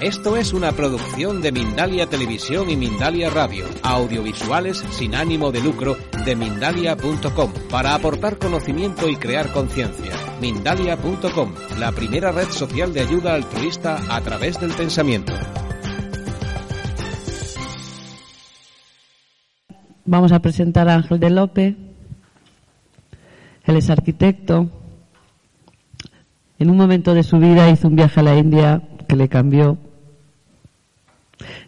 [0.00, 5.96] Esto es una producción de Mindalia Televisión y Mindalia Radio, audiovisuales sin ánimo de lucro
[6.26, 10.12] de mindalia.com, para aportar conocimiento y crear conciencia.
[10.38, 15.32] Mindalia.com, la primera red social de ayuda altruista a través del pensamiento.
[20.04, 21.76] Vamos a presentar a Ángel de Lope.
[23.64, 24.70] Él es arquitecto.
[26.58, 29.78] En un momento de su vida hizo un viaje a la India que le cambió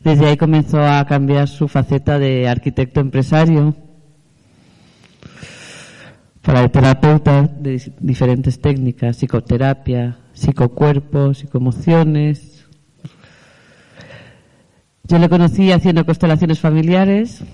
[0.02, 3.74] desde ahí comenzó a cambiar su faceta de arquitecto empresario
[6.42, 12.66] para el terapeuta de diferentes técnicas, psicoterapia, psicocuerpo, psicoemociones.
[15.04, 17.44] Yo le conocí haciendo constelaciones familiares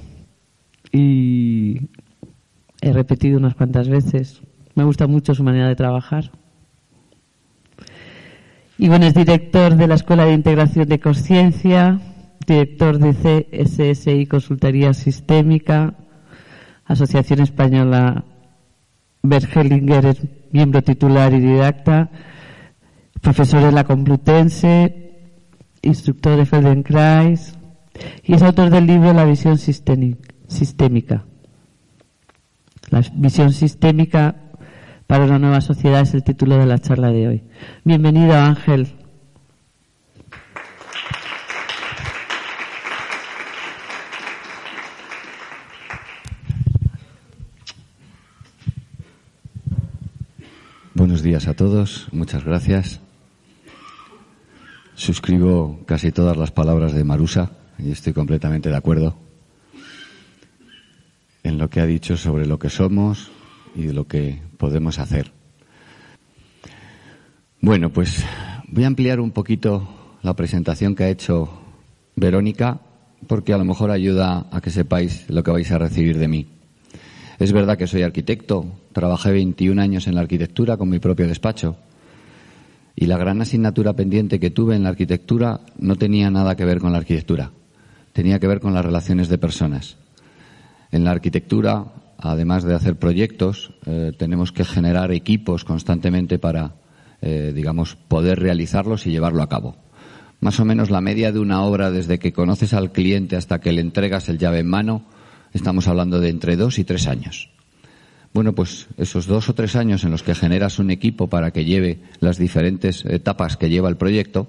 [0.92, 1.88] y
[2.80, 4.42] he repetido unas cuantas veces.
[4.76, 6.30] Me gusta mucho su manera de trabajar.
[8.84, 12.00] Y es director de la Escuela de Integración de Conciencia,
[12.46, 15.94] director de CSSI Consultoría Sistémica,
[16.84, 18.26] Asociación Española
[19.22, 20.18] Bergelinger
[20.52, 22.10] miembro titular y didacta,
[23.22, 25.14] profesor de la Complutense,
[25.80, 27.54] instructor de Feldenkrais
[28.22, 31.24] y es autor del libro La visión sistémica.
[32.90, 34.43] La visión sistémica
[35.14, 37.42] para una nueva sociedad es el título de la charla de hoy.
[37.84, 38.96] Bienvenido Ángel.
[50.94, 52.98] Buenos días a todos, muchas gracias.
[54.96, 59.14] Suscribo casi todas las palabras de Marusa y estoy completamente de acuerdo
[61.44, 63.30] en lo que ha dicho sobre lo que somos
[63.74, 65.32] y de lo que podemos hacer.
[67.60, 68.24] Bueno, pues
[68.68, 69.88] voy a ampliar un poquito
[70.22, 71.48] la presentación que ha hecho
[72.16, 72.80] Verónica
[73.26, 76.46] porque a lo mejor ayuda a que sepáis lo que vais a recibir de mí.
[77.38, 81.76] Es verdad que soy arquitecto, trabajé 21 años en la arquitectura con mi propio despacho
[82.96, 86.78] y la gran asignatura pendiente que tuve en la arquitectura no tenía nada que ver
[86.78, 87.50] con la arquitectura,
[88.12, 89.96] tenía que ver con las relaciones de personas.
[90.92, 91.86] En la arquitectura,
[92.18, 96.76] además de hacer proyectos, eh, tenemos que generar equipos constantemente para,
[97.22, 99.76] eh, digamos, poder realizarlos y llevarlo a cabo.
[100.40, 103.72] Más o menos la media de una obra desde que conoces al cliente hasta que
[103.72, 105.04] le entregas el llave en mano
[105.54, 107.48] Estamos hablando de entre dos y tres años.
[108.34, 111.64] Bueno, pues esos dos o tres años en los que generas un equipo para que
[111.64, 114.48] lleve las diferentes etapas que lleva el proyecto,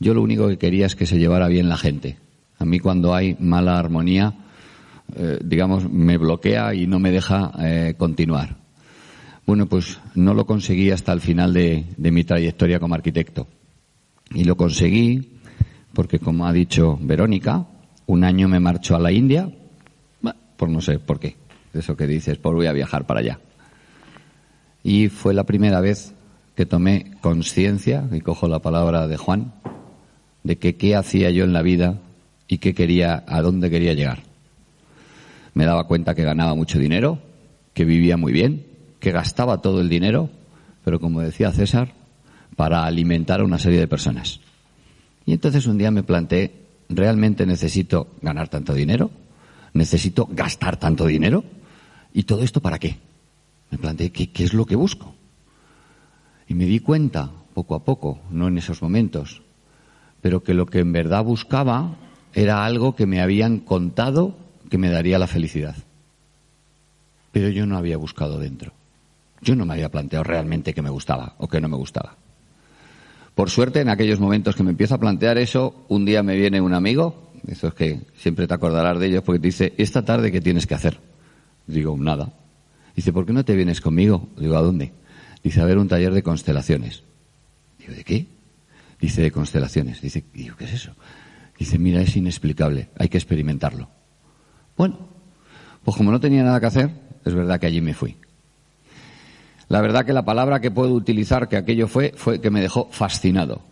[0.00, 2.18] yo lo único que quería es que se llevara bien la gente.
[2.58, 4.34] A mí cuando hay mala armonía,
[5.14, 8.56] eh, digamos, me bloquea y no me deja eh, continuar.
[9.46, 13.46] Bueno, pues no lo conseguí hasta el final de, de mi trayectoria como arquitecto.
[14.34, 15.38] Y lo conseguí
[15.92, 17.66] porque, como ha dicho Verónica,
[18.06, 19.50] un año me marcho a la India
[20.56, 21.36] por no sé por qué.
[21.72, 23.38] Eso que dices, por voy a viajar para allá.
[24.82, 26.14] Y fue la primera vez
[26.54, 29.52] que tomé conciencia, y cojo la palabra de Juan,
[30.42, 32.00] de que qué hacía yo en la vida
[32.48, 34.22] y qué quería, a dónde quería llegar.
[35.56, 37.18] Me daba cuenta que ganaba mucho dinero,
[37.72, 38.66] que vivía muy bien,
[39.00, 40.30] que gastaba todo el dinero,
[40.84, 41.94] pero como decía César,
[42.54, 44.40] para alimentar a una serie de personas.
[45.24, 46.52] Y entonces un día me planteé,
[46.88, 49.10] ¿realmente necesito ganar tanto dinero?
[49.76, 51.44] necesito gastar tanto dinero.
[52.12, 52.98] ¿Y todo esto para qué?
[53.70, 55.14] Me planteé qué, es lo que busco.
[56.48, 59.42] Y me di cuenta, poco a poco, no en esos momentos,
[60.20, 61.96] pero que lo que en verdad buscaba
[62.34, 64.36] era algo que me habían contado
[64.68, 65.76] que me daría la felicidad.
[67.32, 68.72] Pero yo no había buscado dentro.
[69.40, 72.16] Yo no me había planteado realmente que me gustaba o que no me gustaba.
[73.34, 76.60] Por suerte, en aquellos momentos que me empiezo a plantear eso, un día me viene
[76.60, 80.32] un amigo eso es que siempre te acordarás de ellos porque te dice, esta tarde,
[80.32, 80.98] ¿qué tienes que hacer?
[81.66, 82.32] Digo, nada.
[82.94, 84.28] Dice, ¿por qué no te vienes conmigo?
[84.36, 84.92] Digo, ¿a dónde?
[85.42, 87.02] Dice, a ver un taller de constelaciones.
[87.78, 88.26] Digo, ¿de qué?
[89.00, 90.00] Dice, de constelaciones.
[90.00, 90.94] Dice, digo, ¿qué es eso?
[91.58, 93.88] Dice, mira, es inexplicable, hay que experimentarlo.
[94.76, 94.98] Bueno,
[95.84, 96.90] pues como no tenía nada que hacer,
[97.24, 98.16] es verdad que allí me fui.
[99.68, 102.88] La verdad que la palabra que puedo utilizar que aquello fue, fue que me dejó
[102.90, 103.62] fascinado.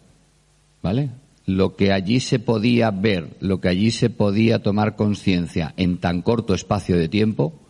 [0.82, 1.10] ¿Vale?
[1.46, 6.22] lo que allí se podía ver, lo que allí se podía tomar conciencia en tan
[6.22, 7.60] corto espacio de tiempo,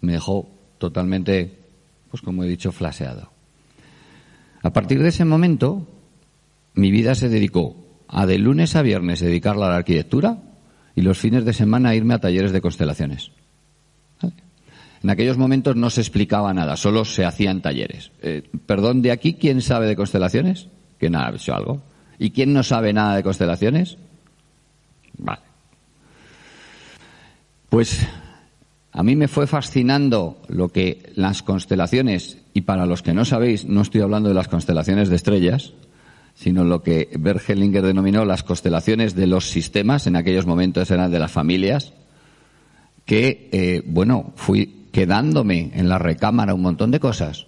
[0.00, 0.48] me dejó
[0.78, 1.58] totalmente,
[2.10, 3.30] pues como he dicho, flaseado.
[4.62, 5.86] A partir de ese momento,
[6.74, 7.76] mi vida se dedicó
[8.08, 10.38] a de lunes a viernes dedicarla a la arquitectura
[10.96, 13.30] y los fines de semana irme a talleres de constelaciones.
[15.02, 18.10] En aquellos momentos no se explicaba nada, solo se hacían talleres.
[18.22, 20.68] Eh, perdón, ¿de aquí quién sabe de constelaciones?
[20.98, 21.82] ¿Quién ha hecho algo?
[22.18, 23.98] ¿Y quién no sabe nada de constelaciones?
[25.18, 25.42] Vale.
[27.68, 28.06] Pues
[28.92, 33.66] a mí me fue fascinando lo que las constelaciones, y para los que no sabéis,
[33.66, 35.74] no estoy hablando de las constelaciones de estrellas,
[36.34, 41.10] sino lo que Bert Hellinger denominó las constelaciones de los sistemas, en aquellos momentos eran
[41.10, 41.92] de las familias,
[43.04, 47.46] que, eh, bueno, fui quedándome en la recámara un montón de cosas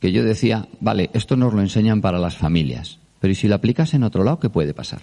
[0.00, 3.54] que yo decía, vale, esto nos lo enseñan para las familias, pero ¿y si lo
[3.54, 5.00] aplicas en otro lado, qué puede pasar?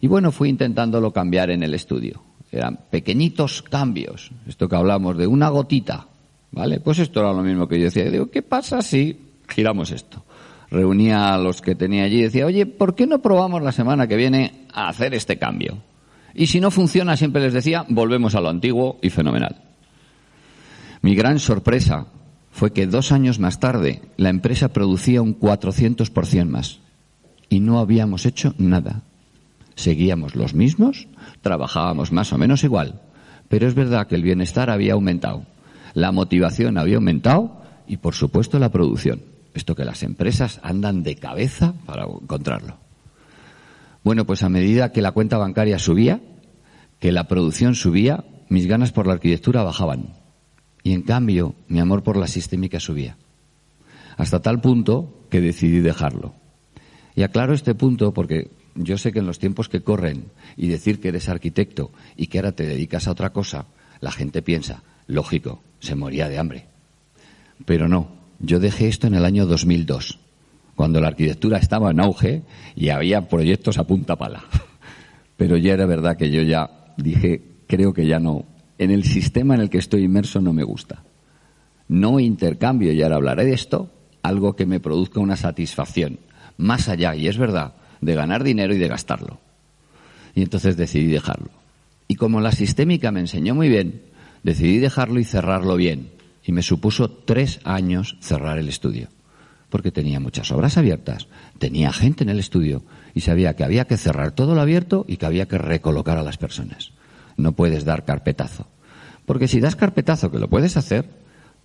[0.00, 2.22] Y bueno, fui intentándolo cambiar en el estudio.
[2.52, 4.30] Eran pequeñitos cambios.
[4.46, 6.06] Esto que hablamos de una gotita,
[6.52, 6.80] ¿vale?
[6.80, 8.10] Pues esto era lo mismo que yo decía.
[8.10, 9.18] Digo, ¿qué pasa si
[9.48, 10.24] giramos esto?
[10.70, 14.06] Reunía a los que tenía allí y decía, oye, ¿por qué no probamos la semana
[14.06, 15.78] que viene a hacer este cambio?
[16.34, 19.62] Y si no funciona, siempre les decía, volvemos a lo antiguo y fenomenal.
[21.02, 22.08] Mi gran sorpresa
[22.50, 26.80] fue que dos años más tarde la empresa producía un 400% más
[27.48, 29.02] y no habíamos hecho nada.
[29.74, 31.06] Seguíamos los mismos,
[31.42, 33.02] trabajábamos más o menos igual,
[33.48, 35.44] pero es verdad que el bienestar había aumentado,
[35.94, 39.35] la motivación había aumentado y, por supuesto, la producción.
[39.56, 42.76] Esto que las empresas andan de cabeza para encontrarlo.
[44.04, 46.20] Bueno, pues a medida que la cuenta bancaria subía,
[47.00, 50.14] que la producción subía, mis ganas por la arquitectura bajaban.
[50.82, 53.16] Y en cambio, mi amor por la sistémica subía.
[54.18, 56.34] Hasta tal punto que decidí dejarlo.
[57.14, 60.26] Y aclaro este punto porque yo sé que en los tiempos que corren
[60.58, 63.64] y decir que eres arquitecto y que ahora te dedicas a otra cosa,
[64.00, 66.66] la gente piensa, lógico, se moría de hambre.
[67.64, 70.18] Pero no, yo dejé esto en el año 2002,
[70.74, 72.42] cuando la arquitectura estaba en auge
[72.74, 74.44] y había proyectos a punta pala.
[75.36, 78.44] Pero ya era verdad que yo ya dije, creo que ya no,
[78.78, 81.02] en el sistema en el que estoy inmerso no me gusta.
[81.88, 83.90] No intercambio, y ahora hablaré de esto,
[84.22, 86.18] algo que me produzca una satisfacción,
[86.56, 89.38] más allá, y es verdad, de ganar dinero y de gastarlo.
[90.34, 91.50] Y entonces decidí dejarlo.
[92.08, 94.02] Y como la sistémica me enseñó muy bien,
[94.42, 96.10] decidí dejarlo y cerrarlo bien.
[96.46, 99.08] Y me supuso tres años cerrar el estudio.
[99.68, 101.26] Porque tenía muchas obras abiertas,
[101.58, 102.84] tenía gente en el estudio
[103.14, 106.22] y sabía que había que cerrar todo lo abierto y que había que recolocar a
[106.22, 106.92] las personas.
[107.36, 108.68] No puedes dar carpetazo.
[109.26, 111.10] Porque si das carpetazo, que lo puedes hacer,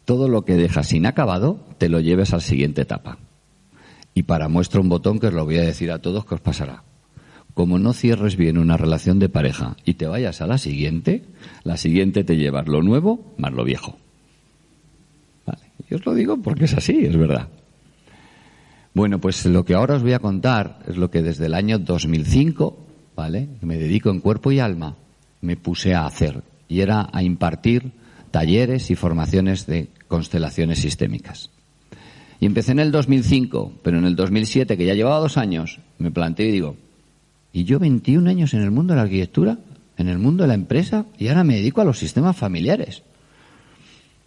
[0.03, 3.19] todo lo que dejas inacabado te lo lleves a la siguiente etapa.
[4.15, 6.41] Y para muestra un botón que os lo voy a decir a todos que os
[6.41, 6.83] pasará.
[7.53, 11.25] Como no cierres bien una relación de pareja y te vayas a la siguiente,
[11.63, 14.00] la siguiente te llevas lo nuevo más lo viejo.
[15.91, 15.95] Vale.
[15.95, 17.49] Y os lo digo porque es así, es verdad.
[18.93, 21.79] Bueno, pues lo que ahora os voy a contar es lo que desde el año
[21.79, 22.77] 2005,
[23.15, 23.47] ¿vale?
[23.61, 24.95] Me dedico en cuerpo y alma,
[25.41, 26.43] me puse a hacer.
[26.67, 27.91] Y era a impartir
[28.31, 31.49] talleres y formaciones de constelaciones sistémicas.
[32.39, 36.11] Y empecé en el 2005, pero en el 2007, que ya llevaba dos años, me
[36.11, 36.75] planteé y digo,
[37.53, 39.59] ¿y yo 21 años en el mundo de la arquitectura?
[39.97, 41.05] ¿En el mundo de la empresa?
[41.19, 43.03] Y ahora me dedico a los sistemas familiares.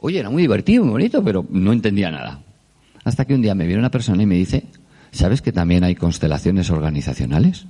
[0.06, 2.42] Oye, era muy divertido, muy bonito, pero no entendía nada.
[3.04, 4.66] Hasta que un día me viene una persona y me dice,
[5.12, 7.64] ¿sabes que también hay constelaciones organizacionales?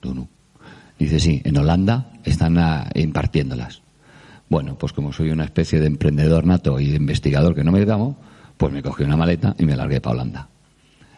[0.00, 0.30] Tú no.
[0.98, 3.82] Dice, sí, en Holanda están ah, impartiéndolas.
[4.48, 7.84] Bueno, pues como soy una especie de emprendedor nato y de investigador que no me
[7.84, 8.18] llamo,
[8.56, 10.48] pues me cogí una maleta y me largué para Holanda.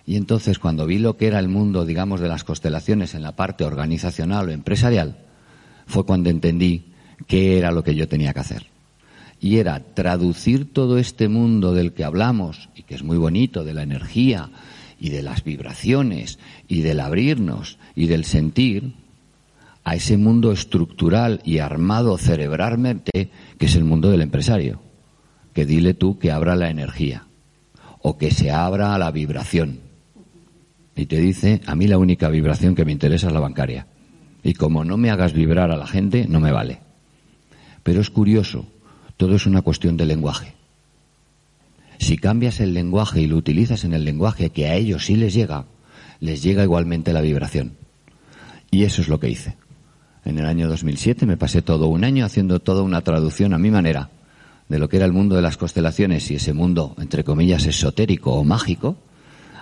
[0.04, 3.36] Y entonces cuando vi lo que era el mundo, digamos, de las constelaciones en la
[3.36, 5.16] parte organizacional o empresarial,
[5.86, 6.92] fue cuando entendí
[7.28, 8.69] qué era lo que yo tenía que hacer.
[9.40, 13.74] Y era traducir todo este mundo del que hablamos, y que es muy bonito, de
[13.74, 14.50] la energía
[14.98, 18.92] y de las vibraciones y del abrirnos y del sentir,
[19.82, 24.80] a ese mundo estructural y armado cerebralmente que es el mundo del empresario.
[25.54, 27.26] Que dile tú que abra la energía
[28.02, 29.80] o que se abra a la vibración.
[30.94, 33.86] Y te dice, a mí la única vibración que me interesa es la bancaria.
[34.42, 36.80] Y como no me hagas vibrar a la gente, no me vale.
[37.82, 38.66] Pero es curioso,
[39.20, 40.54] todo es una cuestión de lenguaje.
[41.98, 45.34] Si cambias el lenguaje y lo utilizas en el lenguaje que a ellos sí les
[45.34, 45.66] llega,
[46.20, 47.74] les llega igualmente la vibración.
[48.70, 49.58] Y eso es lo que hice.
[50.24, 53.70] En el año 2007 me pasé todo un año haciendo toda una traducción a mi
[53.70, 54.08] manera
[54.70, 58.32] de lo que era el mundo de las constelaciones y ese mundo, entre comillas, esotérico
[58.32, 58.96] o mágico,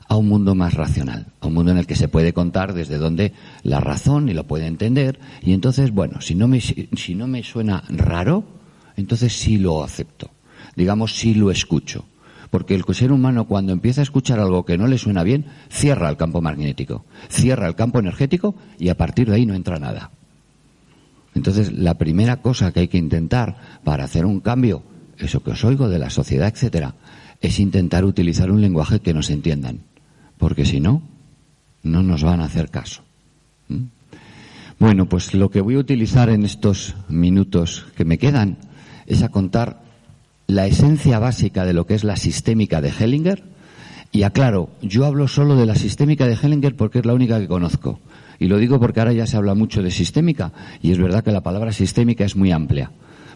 [0.06, 2.98] a un mundo más racional, a un mundo en el que se puede contar desde
[2.98, 3.32] donde
[3.64, 5.18] la razón y lo puede entender.
[5.42, 8.57] Y entonces, bueno, si no me, si no me suena raro,
[8.98, 10.30] entonces sí lo acepto.
[10.74, 12.04] Digamos, sí lo escucho.
[12.50, 16.08] Porque el ser humano cuando empieza a escuchar algo que no le suena bien, cierra
[16.08, 20.10] el campo magnético, cierra el campo energético y a partir de ahí no entra nada.
[21.34, 24.82] Entonces, la primera cosa que hay que intentar para hacer un cambio
[25.18, 26.94] eso que os oigo de la sociedad, etcétera,
[27.40, 29.80] es intentar utilizar un lenguaje que nos entiendan.
[30.38, 31.02] Porque si no,
[31.82, 33.02] No nos van a hacer caso.
[33.68, 33.84] ¿Mm?
[34.80, 38.58] Bueno, pues lo que voy a utilizar en estos minutos que me quedan
[39.08, 39.80] es a contar
[40.46, 43.42] la esencia básica de lo que es la sistémica de Hellinger.
[44.12, 47.48] Y aclaro, yo hablo solo de la sistémica de Hellinger porque es la única que
[47.48, 47.98] conozco.
[48.38, 51.32] Y lo digo porque ahora ya se habla mucho de sistémica y es verdad que
[51.32, 52.92] la palabra sistémica es muy amplia.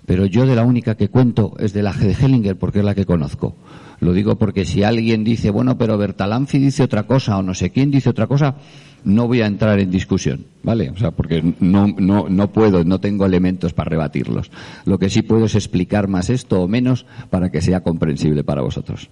[0.07, 2.95] Pero yo de la única que cuento es de la de Hellinger porque es la
[2.95, 3.57] que conozco.
[4.00, 7.71] Lo digo porque si alguien dice, bueno, pero Bertalanffy dice otra cosa o no sé
[7.71, 8.57] quién dice otra cosa,
[9.04, 10.90] no voy a entrar en discusión, ¿vale?
[10.90, 14.50] O sea, porque no, no, no puedo, no tengo elementos para rebatirlos.
[14.85, 18.62] Lo que sí puedo es explicar más esto o menos para que sea comprensible para
[18.62, 19.09] vosotros.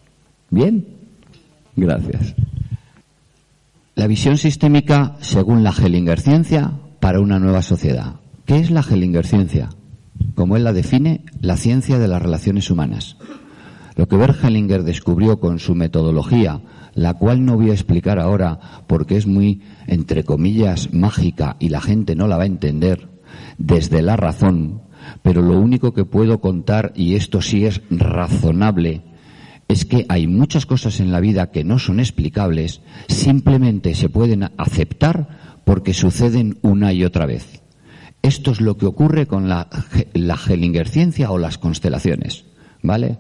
[0.51, 0.87] ¿Bien?
[1.77, 2.35] Gracias.
[3.95, 8.15] La visión sistémica según la Hellinger ciencia para una nueva sociedad.
[8.47, 9.71] ¿Qué es la Hellinger ciencia?
[10.35, 13.17] Como él la define, la ciencia de las relaciones humanas.
[13.97, 16.61] Lo que Bert Hellinger descubrió con su metodología,
[16.95, 21.81] la cual no voy a explicar ahora porque es muy, entre comillas, mágica y la
[21.81, 23.09] gente no la va a entender
[23.59, 24.83] desde la razón,
[25.23, 29.03] pero lo único que puedo contar, y esto sí es razonable,
[29.69, 34.51] es que hay muchas cosas en la vida que no son explicables, simplemente se pueden
[34.57, 37.63] aceptar porque suceden una y otra vez.
[38.23, 39.69] Esto es lo que ocurre con la,
[40.13, 42.45] la Hellinger ciencia o las constelaciones,
[42.83, 43.19] ¿vale?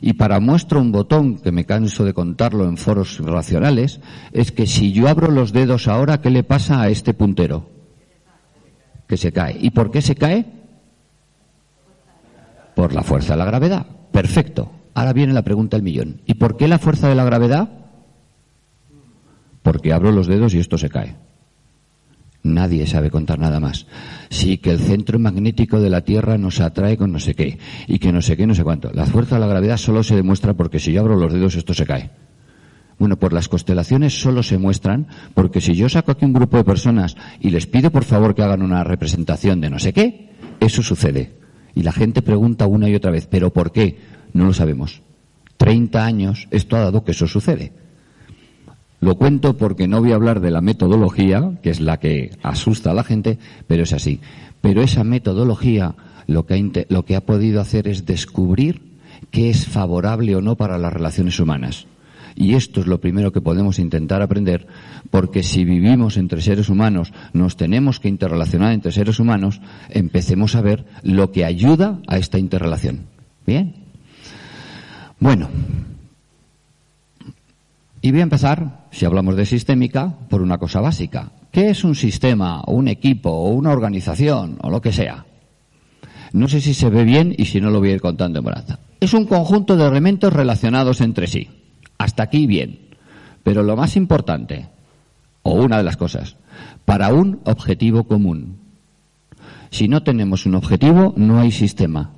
[0.00, 4.00] Y para muestro un botón, que me canso de contarlo en foros racionales,
[4.32, 7.68] es que si yo abro los dedos ahora, ¿qué le pasa a este puntero?
[9.06, 9.56] Que se cae.
[9.60, 10.46] ¿Y por qué se cae?
[12.74, 13.86] Por la fuerza de la gravedad.
[14.10, 14.70] Perfecto.
[14.94, 16.22] Ahora viene la pregunta del millón.
[16.26, 17.68] ¿Y por qué la fuerza de la gravedad?
[19.62, 21.16] Porque abro los dedos y esto se cae.
[22.42, 23.86] Nadie sabe contar nada más.
[24.30, 27.98] Sí, que el centro magnético de la Tierra nos atrae con no sé qué, y
[27.98, 28.90] que no sé qué, no sé cuánto.
[28.92, 31.74] La fuerza de la gravedad solo se demuestra porque si yo abro los dedos esto
[31.74, 32.10] se cae.
[32.98, 36.64] Bueno, pues las constelaciones solo se muestran porque si yo saco aquí un grupo de
[36.64, 40.30] personas y les pido por favor que hagan una representación de no sé qué,
[40.60, 41.32] eso sucede.
[41.74, 43.98] Y la gente pregunta una y otra vez, ¿pero por qué?
[44.32, 45.02] No lo sabemos.
[45.56, 47.72] Treinta años esto ha dado que eso sucede.
[49.00, 52.90] Lo cuento porque no voy a hablar de la metodología, que es la que asusta
[52.90, 54.20] a la gente, pero es así.
[54.60, 55.94] Pero esa metodología
[56.26, 58.82] lo que ha, lo que ha podido hacer es descubrir
[59.30, 61.86] qué es favorable o no para las relaciones humanas.
[62.36, 64.66] Y esto es lo primero que podemos intentar aprender,
[65.10, 70.62] porque si vivimos entre seres humanos, nos tenemos que interrelacionar entre seres humanos, empecemos a
[70.62, 73.00] ver lo que ayuda a esta interrelación.
[73.46, 73.74] ¿Bien?
[75.18, 75.48] Bueno,
[78.02, 81.32] y voy a empezar, si hablamos de sistémica, por una cosa básica.
[81.52, 85.26] ¿Qué es un sistema, o un equipo, o una organización, o lo que sea?
[86.32, 88.44] No sé si se ve bien y si no lo voy a ir contando en
[88.44, 88.78] braza.
[89.00, 91.48] Es un conjunto de elementos relacionados entre sí.
[91.98, 92.78] Hasta aquí bien.
[93.42, 94.68] Pero lo más importante,
[95.42, 96.36] o una de las cosas,
[96.84, 98.58] para un objetivo común.
[99.70, 102.12] Si no tenemos un objetivo, no hay sistema.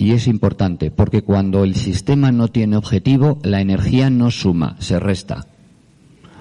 [0.00, 4.98] Y es importante, porque cuando el sistema no tiene objetivo, la energía no suma, se
[4.98, 5.46] resta.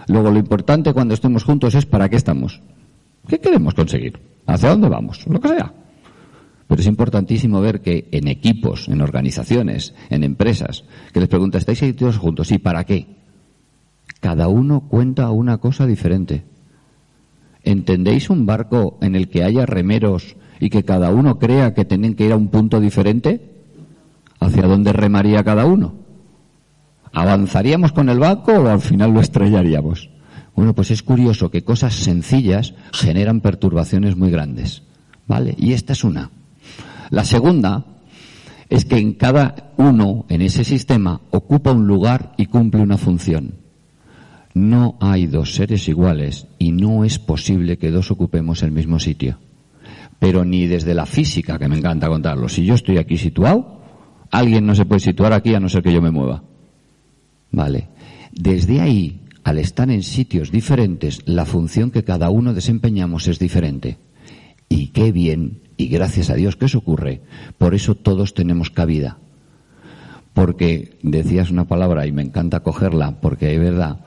[0.08, 2.62] Luego, lo importante cuando estemos juntos es para qué estamos.
[3.28, 4.18] ¿Qué queremos conseguir?
[4.46, 5.28] ¿Hacia dónde vamos?
[5.28, 5.74] Lo que sea.
[6.70, 11.84] Pero es importantísimo ver que en equipos, en organizaciones, en empresas, que les pregunta, ¿estáis
[11.98, 12.54] todos juntos?
[12.54, 13.08] ¿Y para qué?
[14.22, 16.46] Cada uno cuenta una cosa diferente.
[17.66, 22.16] ¿Entendéis un barco en el que haya remeros y que cada uno crea que tienen
[22.16, 23.56] que ir a un punto diferente?
[24.40, 25.94] ¿Hacia dónde remaría cada uno?
[27.12, 30.10] ¿Avanzaríamos con el barco o al final lo estrellaríamos?
[30.56, 34.84] Bueno, pues es curioso que cosas sencillas generan perturbaciones muy grandes.
[35.28, 35.56] ¿Vale?
[35.58, 36.32] Y esta es una.
[37.12, 37.86] La segunda
[38.70, 43.56] es que en cada uno en ese sistema ocupa un lugar y cumple una función.
[44.54, 49.38] No hay dos seres iguales y no es posible que dos ocupemos el mismo sitio.
[50.20, 53.80] Pero ni desde la física, que me encanta contarlo, si yo estoy aquí situado,
[54.32, 56.44] Alguien no se puede situar aquí a no ser que yo me mueva.
[57.52, 57.90] Vale.
[58.32, 63.98] Desde ahí, al estar en sitios diferentes, la función que cada uno desempeñamos es diferente.
[64.68, 67.22] Y qué bien, y gracias a Dios que eso ocurre.
[67.58, 69.18] Por eso todos tenemos cabida.
[70.34, 74.06] Porque decías una palabra y me encanta cogerla, porque es verdad,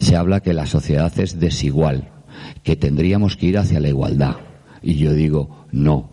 [0.00, 2.10] se habla que la sociedad es desigual,
[2.62, 4.36] que tendríamos que ir hacia la igualdad.
[4.82, 6.10] Y yo digo, no,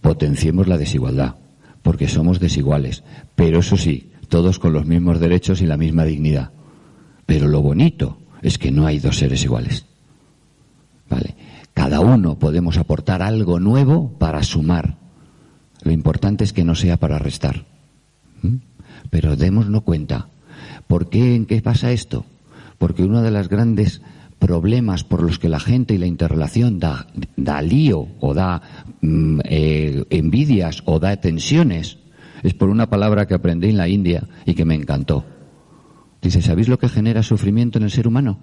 [0.00, 1.36] potenciemos la desigualdad
[1.82, 3.02] porque somos desiguales.
[3.34, 6.50] Pero eso sí, todos con los mismos derechos y la misma dignidad.
[7.26, 9.86] Pero lo bonito es que no hay dos seres iguales.
[11.08, 11.34] ¿Vale?
[11.74, 14.98] Cada uno podemos aportar algo nuevo para sumar.
[15.82, 17.64] Lo importante es que no sea para restar.
[18.42, 18.56] ¿Mm?
[19.08, 20.28] Pero démonos cuenta.
[20.86, 21.34] ¿Por qué?
[21.34, 22.24] ¿En qué pasa esto?
[22.78, 24.02] Porque uno de los grandes
[24.40, 27.06] problemas por los que la gente y la interrelación da,
[27.36, 28.60] da lío o da
[29.00, 31.98] mm, eh, envidias o da tensiones
[32.42, 35.24] es por una palabra que aprendí en la India y que me encantó.
[36.22, 38.38] Dice, ¿sabéis lo que genera sufrimiento en el ser humano?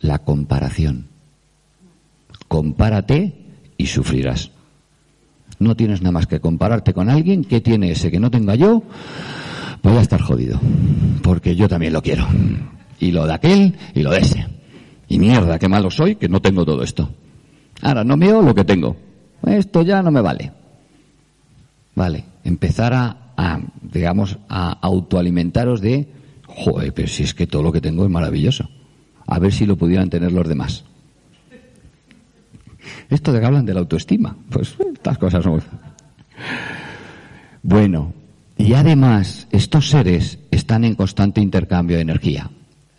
[0.00, 1.06] La comparación.
[2.48, 3.34] Compárate
[3.76, 4.50] y sufrirás.
[5.58, 8.82] No tienes nada más que compararte con alguien que tiene ese que no tenga yo,
[9.82, 10.60] voy a estar jodido.
[11.22, 12.26] Porque yo también lo quiero.
[13.00, 14.46] Y lo de aquel y lo de ese.
[15.08, 17.08] Y mierda, qué malo soy que no tengo todo esto.
[17.82, 18.96] Ahora no veo lo que tengo.
[19.46, 20.52] Esto ya no me vale.
[21.94, 26.08] Vale, empezar a, digamos, a autoalimentaros de,
[26.46, 28.68] joder, pero si es que todo lo que tengo es maravilloso.
[29.26, 30.84] A ver si lo pudieran tener los demás.
[33.10, 35.62] Esto de que hablan de la autoestima, pues estas cosas son.
[37.62, 38.12] Bueno,
[38.56, 42.50] y además estos seres están en constante intercambio de energía.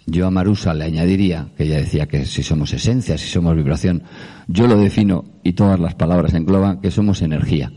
[0.10, 4.02] Yo a Marusa le añadiría, que ella decía que si somos esencia, si somos vibración,
[4.48, 7.72] yo lo defino y todas las palabras engloban que somos energía,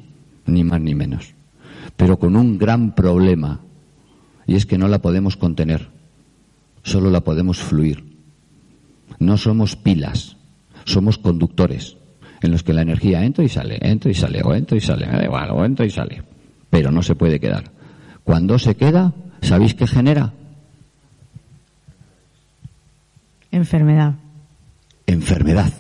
[0.47, 1.35] ni más ni menos.
[1.95, 3.61] Pero con un gran problema,
[4.47, 5.91] y es que no la podemos contener,
[6.83, 8.03] solo la podemos fluir.
[9.19, 10.39] No somos pilas,
[10.85, 11.99] somos conductores
[12.41, 15.05] en los que la energía entra y sale, entra y sale, o entra y sale,
[15.05, 16.23] da igual, o entra y sale.
[16.71, 17.73] Pero no se puede quedar.
[18.25, 19.13] Cuando se queda,
[19.43, 20.33] ¿sabéis qué genera?
[23.53, 24.15] Enfermedad.
[25.07, 25.73] Enfermedad.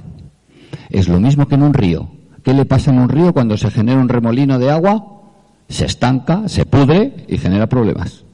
[0.90, 2.10] Es lo mismo que en un río.
[2.44, 5.22] ¿Qué le pasa en un río cuando se genera un remolino de agua?
[5.68, 8.24] Se estanca, se pudre y genera problemas.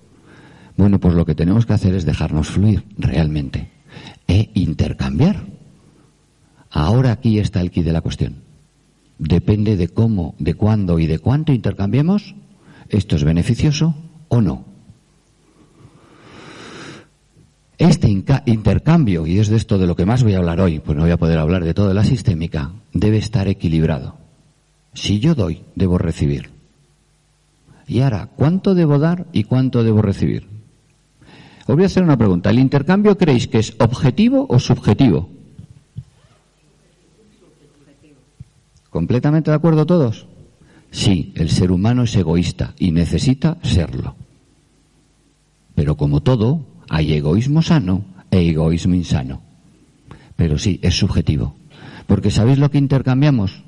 [0.76, 3.70] Bueno, pues lo que tenemos que hacer es dejarnos fluir realmente
[4.26, 5.46] e intercambiar.
[6.70, 8.42] Ahora aquí está el quid de la cuestión.
[9.18, 12.34] Depende de cómo, de cuándo y de cuánto intercambiemos,
[12.88, 13.94] esto es beneficioso
[14.28, 14.64] o no.
[17.78, 20.96] Este intercambio, y es de esto de lo que más voy a hablar hoy, pues
[20.96, 24.16] no voy a poder hablar de toda la sistémica, debe estar equilibrado.
[24.94, 26.50] Si yo doy, debo recibir.
[27.86, 30.48] Y ahora, ¿cuánto debo dar y cuánto debo recibir?
[31.68, 32.50] Os voy a hacer una pregunta.
[32.50, 35.28] ¿El intercambio creéis que es objetivo o subjetivo?
[38.90, 40.26] ¿Completamente de acuerdo todos?
[40.90, 44.16] Sí, el ser humano es egoísta y necesita serlo.
[45.74, 49.40] Pero como todo, hay egoísmo sano e egoísmo insano.
[50.36, 51.54] Pero sí, es subjetivo.
[52.06, 53.62] Porque ¿sabéis lo que intercambiamos?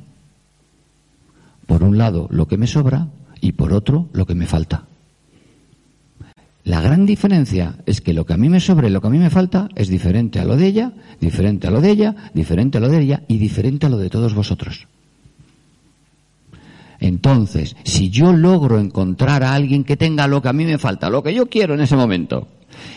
[1.67, 3.09] Por un lado, lo que me sobra
[3.41, 4.85] y por otro, lo que me falta.
[6.65, 9.11] La gran diferencia es que lo que a mí me sobra y lo que a
[9.11, 12.79] mí me falta es diferente a lo de ella, diferente a lo de ella, diferente
[12.79, 14.87] a lo de ella y diferente a lo de todos vosotros.
[17.01, 21.09] Entonces, si yo logro encontrar a alguien que tenga lo que a mí me falta,
[21.09, 22.47] lo que yo quiero en ese momento,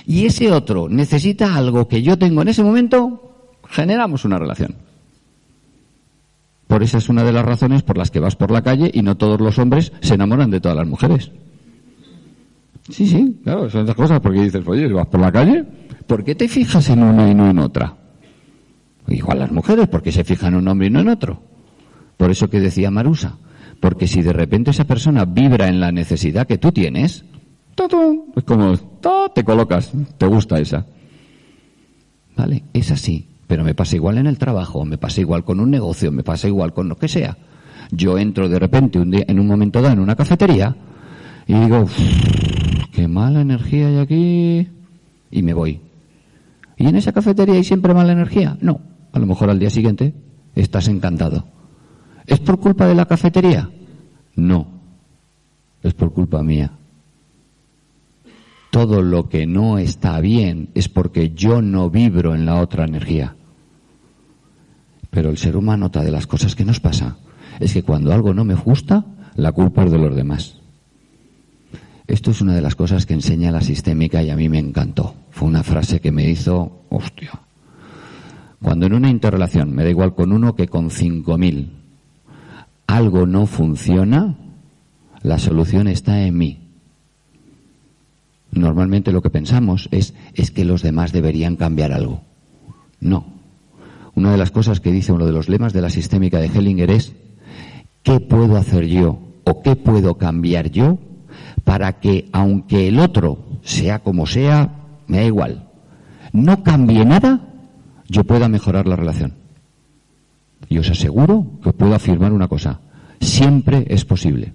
[0.06, 4.76] y ese otro necesita algo que yo tengo en ese momento, generamos una relación.
[6.67, 9.02] Por esa es una de las razones por las que vas por la calle y
[9.02, 11.32] no todos los hombres se enamoran de todas las mujeres.
[12.89, 15.63] Sí, sí, claro, son esas cosas porque dices, oye, vas por la calle,
[16.08, 17.96] ¿por qué te fijas en una y no en otra?
[19.08, 21.41] Igual las mujeres, ¿por qué se fijan en un hombre y no en otro?
[22.17, 23.38] Por eso que decía Marusa,
[23.80, 27.26] porque si de repente esa persona vibra en la necesidad que tú tienes,
[28.36, 28.78] es como,
[29.34, 30.86] te colocas, te gusta esa.
[32.36, 32.64] ¿Vale?
[32.74, 33.28] Es así.
[33.48, 36.48] Pero me pasa igual en el trabajo, me pasa igual con un negocio, me pasa
[36.48, 37.38] igual con lo que sea.
[37.92, 40.76] Yo entro de repente un día, en un momento dado en una cafetería
[41.46, 41.86] y digo,
[42.92, 44.70] qué mala energía hay aquí,
[45.30, 45.82] y me voy.
[46.78, 48.58] ¿Y en esa cafetería hay siempre mala energía?
[48.62, 48.80] No.
[49.12, 50.16] A lo mejor al día siguiente
[50.56, 51.46] estás encantado.
[52.26, 53.70] ¿Es por culpa de la cafetería?
[54.36, 54.68] No.
[55.84, 56.72] Es por culpa mía
[58.74, 63.36] todo lo que no está bien es porque yo no vibro en la otra energía.
[65.12, 67.18] Pero el ser humano, otra de las cosas que nos pasa,
[67.60, 69.06] es que cuando algo no me gusta,
[69.36, 70.58] la culpa es de los demás.
[72.08, 75.14] Esto es una de las cosas que enseña la sistémica y a mí me encantó.
[75.30, 77.30] Fue una frase que me hizo, hostia.
[78.60, 81.74] Cuando en una interrelación, me da igual con uno que con cinco mil,
[82.88, 84.36] algo no funciona,
[85.22, 86.62] la solución está en mí
[88.54, 92.22] normalmente lo que pensamos es, es que los demás deberían cambiar algo.
[93.00, 93.26] No.
[94.16, 96.92] Una de las cosas que dice uno de los lemas de la sistémica de Hellinger
[96.92, 97.13] es,
[98.04, 101.00] ¿qué puedo hacer yo o qué puedo cambiar yo
[101.63, 104.72] para que, aunque el otro sea como sea,
[105.08, 105.70] me da igual,
[106.32, 107.42] no cambie nada,
[108.08, 109.34] yo pueda mejorar la relación?
[110.70, 112.80] Y os aseguro que puedo afirmar una cosa,
[113.20, 114.54] siempre es posible.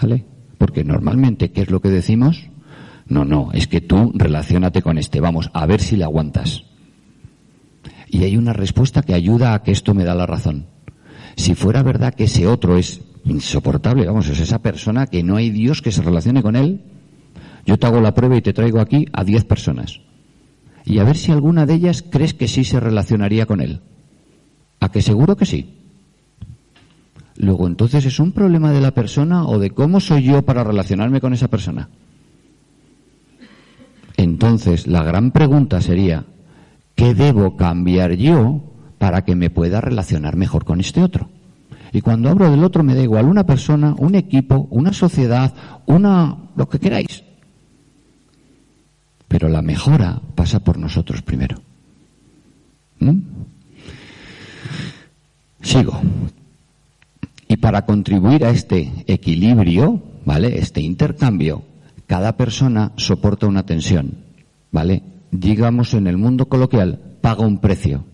[0.00, 0.24] ¿Vale?
[0.60, 2.50] Porque normalmente, ¿qué es lo que decimos?
[3.06, 6.64] No, no, es que tú relacionate con este, vamos, a ver si le aguantas.
[8.10, 10.66] Y hay una respuesta que ayuda a que esto me da la razón.
[11.34, 15.48] Si fuera verdad que ese otro es insoportable, vamos, es esa persona que no hay
[15.48, 16.82] Dios que se relacione con él,
[17.64, 20.02] yo te hago la prueba y te traigo aquí a diez personas.
[20.84, 23.80] Y a ver si alguna de ellas crees que sí se relacionaría con él.
[24.78, 25.79] ¿A que seguro que sí?
[27.40, 31.22] Luego, entonces, ¿es un problema de la persona o de cómo soy yo para relacionarme
[31.22, 31.88] con esa persona?
[34.18, 36.26] Entonces, la gran pregunta sería,
[36.94, 38.60] ¿qué debo cambiar yo
[38.98, 41.30] para que me pueda relacionar mejor con este otro?
[41.94, 45.54] Y cuando hablo del otro me da igual una persona, un equipo, una sociedad,
[45.86, 47.24] una lo que queráis.
[49.28, 51.56] Pero la mejora pasa por nosotros primero.
[52.98, 53.18] ¿Mm?
[55.62, 55.98] Sigo.
[57.60, 60.58] Para contribuir a este equilibrio, ¿vale?
[60.58, 61.62] Este intercambio,
[62.06, 64.24] cada persona soporta una tensión,
[64.72, 65.02] ¿vale?
[65.30, 68.04] Digamos en el mundo coloquial, paga un precio.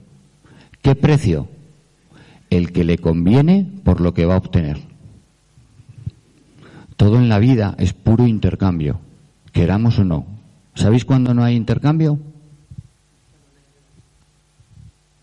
[0.82, 1.48] ¿Qué precio?
[2.50, 4.78] El que le conviene por lo que va a obtener.
[6.96, 9.00] Todo en la vida es puro intercambio,
[9.52, 10.26] queramos o no.
[10.74, 12.18] ¿Sabéis cuándo no hay intercambio?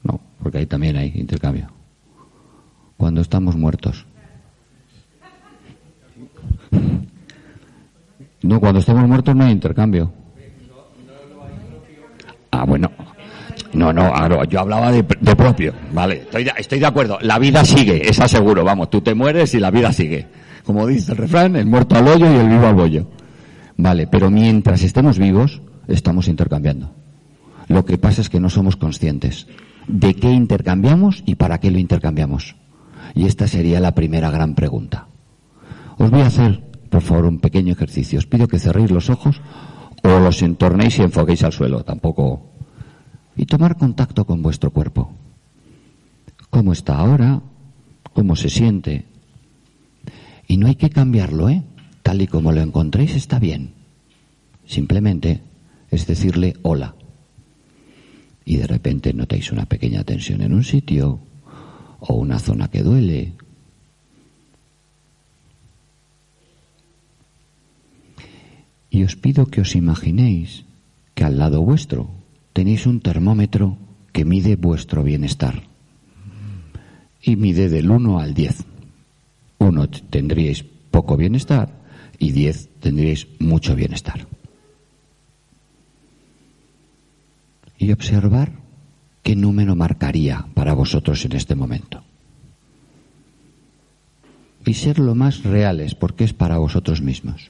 [0.03, 1.69] No, porque ahí también hay intercambio
[3.03, 4.05] cuando estamos muertos.
[8.43, 10.11] No, cuando estamos muertos no hay intercambio.
[12.51, 12.91] Ah, bueno.
[13.73, 15.73] No, no, yo hablaba de, propio.
[15.91, 17.17] Vale, estoy de, estoy de acuerdo.
[17.21, 18.63] La vida sigue, es aseguro.
[18.63, 20.27] Vamos, tú te mueres y la vida sigue.
[20.63, 23.07] Como dice el refrán, el muerto al hoyo y el vivo al bollo.
[23.77, 26.93] Vale, pero mientras estemos vivos, estamos intercambiando.
[27.67, 29.47] Lo que pasa es que no somos conscientes
[29.87, 32.55] de qué intercambiamos y para qué lo intercambiamos.
[33.15, 35.07] Y esta sería la primera gran pregunta.
[35.97, 36.61] Os voy a hacer,
[36.93, 38.19] por favor, un pequeño ejercicio.
[38.19, 39.41] Os pido que cerréis los ojos
[40.03, 41.83] o los entornéis y enfoquéis al suelo.
[41.83, 42.53] Tampoco.
[43.35, 45.11] Y tomar contacto con vuestro cuerpo.
[46.51, 47.41] ¿Cómo está ahora?
[48.13, 49.05] ¿Cómo se siente?
[50.47, 51.63] Y no hay que cambiarlo, ¿eh?
[52.03, 53.73] Tal y como lo encontréis está bien.
[54.67, 55.41] Simplemente
[55.89, 56.93] es decirle hola.
[58.45, 61.17] Y de repente notáis una pequeña tensión en un sitio,
[62.01, 63.33] o una zona que duele.
[68.93, 70.69] Y os pido que os imaginéis
[71.17, 72.13] que al lado vuestro
[72.53, 73.81] tenéis un termómetro
[74.13, 75.63] que mide vuestro bienestar.
[77.17, 78.65] Y mide del 1 al 10.
[79.57, 80.61] Uno tendríais
[80.93, 81.73] poco bienestar
[82.19, 84.27] y 10 tendríais mucho bienestar.
[87.79, 88.53] Y observar
[89.23, 92.03] ¿qué número marcaría para vosotros en este momento?
[94.67, 97.49] Y ser lo más reales, porque es para vosotros mismos.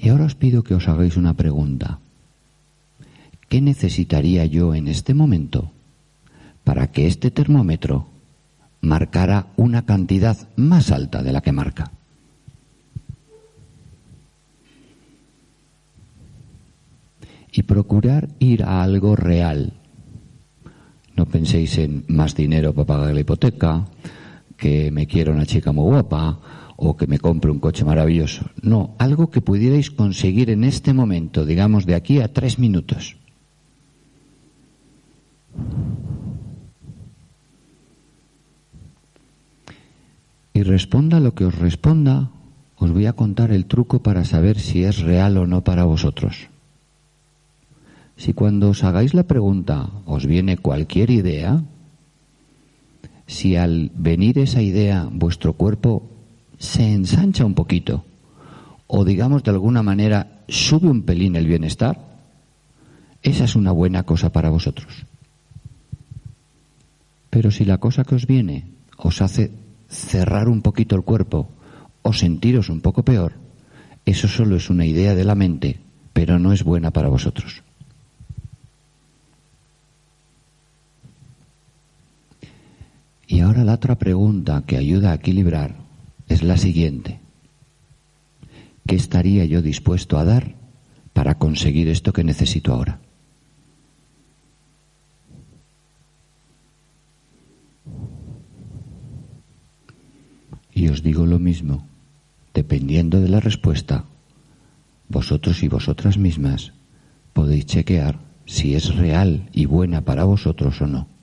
[0.00, 1.98] Y ahora os pido que os hagáis una pregunta.
[3.48, 5.72] ¿Qué necesitaría yo en este momento
[6.64, 8.06] para que este termómetro
[8.80, 11.90] marcara una cantidad más alta de la que marca?
[17.58, 19.72] y procurar ir a algo real.
[21.16, 23.84] No penséis en más dinero para pagar la hipoteca,
[24.56, 26.38] que me quiero una chica muy guapa
[26.80, 28.46] o que me compre un coche maravilloso.
[28.62, 33.18] No, algo que pudierais conseguir en este momento, digamos de aquí a tres minutos.
[40.54, 42.30] Y responda lo que os responda,
[42.78, 46.46] os voy a contar el truco para saber si es real o no para vosotros.
[48.14, 51.58] Si cuando os hagáis la pregunta os viene cualquier idea,
[53.26, 56.17] si al venir esa idea vuestro cuerpo
[56.58, 58.04] se ensancha un poquito,
[58.86, 61.98] o digamos de alguna manera sube un pelín el bienestar,
[63.22, 65.06] esa es una buena cosa para vosotros.
[67.30, 68.64] Pero si la cosa que os viene
[68.96, 69.52] os hace
[69.88, 71.48] cerrar un poquito el cuerpo
[72.02, 73.34] o sentiros un poco peor,
[74.04, 75.78] eso solo es una idea de la mente,
[76.12, 77.62] pero no es buena para vosotros.
[83.26, 85.87] Y ahora la otra pregunta que ayuda a equilibrar
[86.28, 87.20] es la siguiente.
[88.86, 90.54] ¿Qué estaría yo dispuesto a dar
[91.12, 93.00] para conseguir esto que necesito ahora?
[100.72, 101.84] Y os digo lo mismo,
[102.54, 104.04] dependiendo de la respuesta,
[105.08, 106.72] vosotros y vosotras mismas
[107.32, 111.17] podéis chequear si es real y buena para vosotros o no.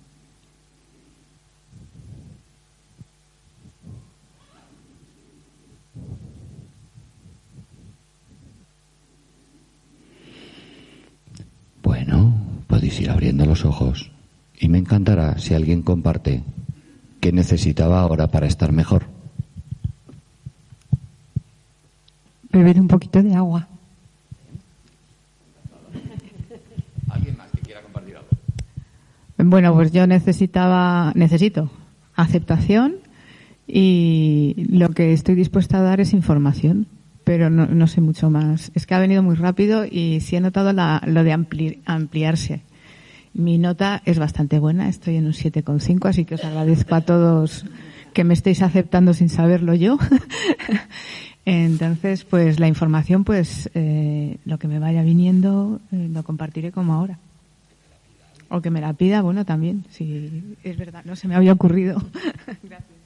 [12.85, 14.11] Podéis ir abriendo los ojos
[14.59, 16.43] y me encantará si alguien comparte
[17.19, 19.05] qué necesitaba ahora para estar mejor.
[22.51, 23.67] Beber un poquito de agua.
[27.09, 28.27] ¿Alguien más que quiera compartir algo?
[29.37, 31.71] Bueno, pues yo necesitaba, necesito
[32.15, 32.97] aceptación
[33.67, 36.85] y lo que estoy dispuesta a dar es información,
[37.23, 38.71] pero no, no sé mucho más.
[38.75, 42.61] Es que ha venido muy rápido y sí he notado la- lo de ampli- ampliarse.
[43.35, 47.65] Mi nota es bastante buena, estoy en un 7,5, así que os agradezco a todos
[48.13, 49.97] que me estéis aceptando sin saberlo yo.
[51.45, 56.93] Entonces, pues la información, pues eh, lo que me vaya viniendo eh, lo compartiré como
[56.93, 57.19] ahora.
[58.47, 62.01] O que me la pida, bueno, también, si es verdad, no se me había ocurrido.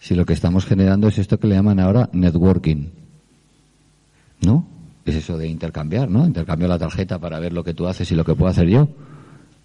[0.02, 2.88] Si lo que estamos generando es esto que le llaman ahora networking.
[4.40, 4.66] ¿No?
[5.04, 6.26] Es eso de intercambiar, ¿no?
[6.26, 8.88] Intercambio la tarjeta para ver lo que tú haces y lo que puedo hacer yo.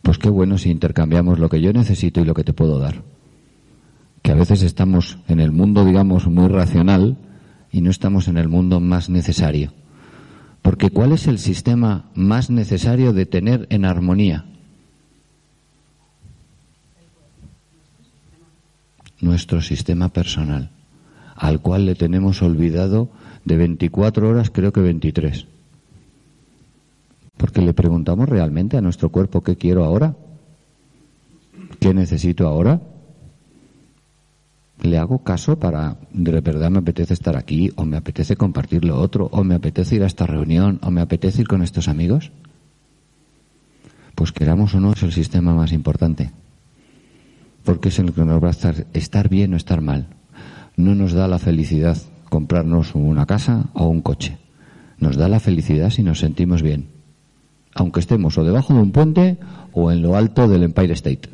[0.04, 3.02] Pues qué bueno si intercambiamos lo que yo necesito y lo que te puedo dar.
[4.22, 7.16] Que a veces estamos en el mundo, digamos, muy racional
[7.72, 9.72] y no estamos en el mundo más necesario.
[10.62, 14.44] Porque ¿cuál es el sistema más necesario de tener en armonía?
[19.24, 20.70] nuestro sistema personal,
[21.34, 23.08] al cual le tenemos olvidado
[23.44, 25.46] de 24 horas, creo que 23.
[27.36, 30.14] Porque le preguntamos realmente a nuestro cuerpo qué quiero ahora,
[31.80, 32.80] qué necesito ahora.
[34.82, 39.00] Le hago caso para, de verdad me apetece estar aquí, o me apetece compartir lo
[39.00, 42.32] otro, o me apetece ir a esta reunión, o me apetece ir con estos amigos.
[44.14, 46.32] Pues queramos o no, es el sistema más importante
[47.64, 50.06] porque es el que nos va a estar, estar bien o estar mal.
[50.76, 51.96] No nos da la felicidad
[52.28, 54.38] comprarnos una casa o un coche.
[54.98, 56.93] Nos da la felicidad si nos sentimos bien.
[57.74, 59.38] Aunque estemos o debajo de un puente
[59.72, 61.28] o en lo alto del Empire State.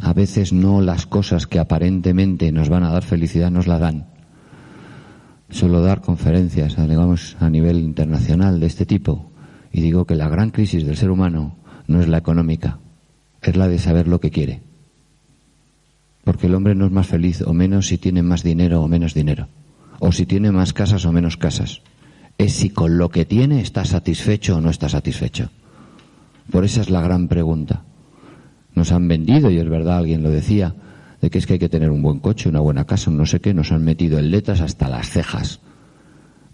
[0.00, 4.06] A veces no las cosas que aparentemente nos van a dar felicidad nos la dan.
[5.50, 9.30] Suelo dar conferencias, digamos, a nivel internacional de este tipo.
[9.72, 12.78] Y digo que la gran crisis del ser humano no es la económica,
[13.42, 14.62] es la de saber lo que quiere.
[16.24, 19.14] Porque el hombre no es más feliz o menos si tiene más dinero o menos
[19.14, 19.48] dinero.
[20.00, 21.82] O si tiene más casas o menos casas.
[22.38, 25.50] Es si con lo que tiene está satisfecho o no está satisfecho.
[26.50, 27.84] Por esa es la gran pregunta.
[28.74, 30.74] Nos han vendido, y es verdad, alguien lo decía,
[31.20, 33.40] de que es que hay que tener un buen coche, una buena casa, no sé
[33.40, 35.60] qué, nos han metido en letras hasta las cejas.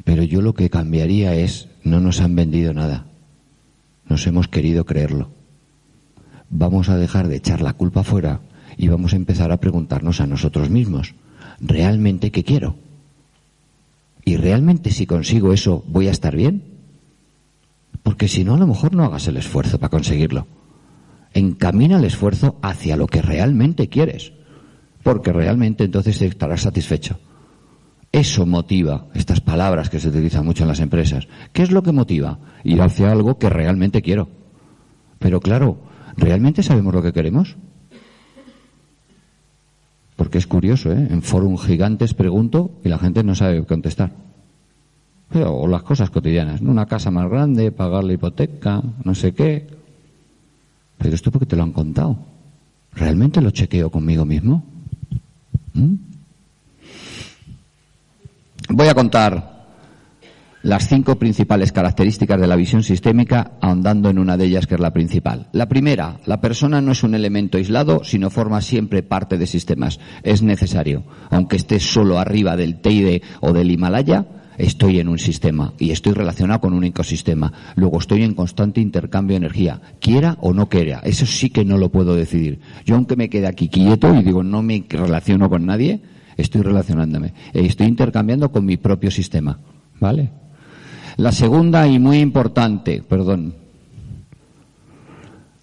[0.04, 3.06] Pero yo lo que cambiaría es, no nos han vendido nada.
[4.06, 5.30] Nos hemos querido creerlo
[6.50, 8.40] vamos a dejar de echar la culpa fuera
[8.76, 11.14] y vamos a empezar a preguntarnos a nosotros mismos,
[11.60, 12.74] ¿realmente qué quiero?
[14.24, 16.64] ¿Y realmente si consigo eso voy a estar bien?
[18.02, 20.46] Porque si no, a lo mejor no hagas el esfuerzo para conseguirlo.
[21.32, 24.32] Encamina el esfuerzo hacia lo que realmente quieres,
[25.02, 27.18] porque realmente entonces estarás satisfecho.
[28.12, 31.28] Eso motiva estas palabras que se utilizan mucho en las empresas.
[31.52, 32.40] ¿Qué es lo que motiva?
[32.64, 34.28] Ir hacia algo que realmente quiero.
[35.20, 35.78] Pero claro,
[36.16, 37.56] ¿realmente sabemos lo que queremos?
[40.20, 41.08] Porque es curioso, ¿eh?
[41.08, 44.10] En forum gigantes pregunto y la gente no sabe contestar.
[45.32, 46.70] O las cosas cotidianas, ¿no?
[46.72, 49.66] Una casa más grande, pagar la hipoteca, no sé qué.
[50.98, 52.18] Pero esto porque te lo han contado.
[52.92, 54.62] ¿Realmente lo chequeo conmigo mismo?
[55.72, 55.94] ¿Mm?
[58.68, 59.59] Voy a contar
[60.62, 64.80] las cinco principales características de la visión sistémica, ahondando en una de ellas que es
[64.80, 65.48] la principal.
[65.52, 70.00] La primera, la persona no es un elemento aislado, sino forma siempre parte de sistemas.
[70.22, 71.04] Es necesario.
[71.30, 74.26] Aunque esté solo arriba del Teide o del Himalaya,
[74.58, 77.52] estoy en un sistema y estoy relacionado con un ecosistema.
[77.76, 81.00] Luego estoy en constante intercambio de energía, quiera o no quiera.
[81.04, 82.60] Eso sí que no lo puedo decidir.
[82.84, 86.02] Yo aunque me quede aquí quieto y digo no me relaciono con nadie,
[86.36, 87.32] estoy relacionándome.
[87.54, 89.58] Estoy intercambiando con mi propio sistema.
[89.98, 90.30] ¿Vale?
[91.20, 93.54] La segunda y muy importante, perdón,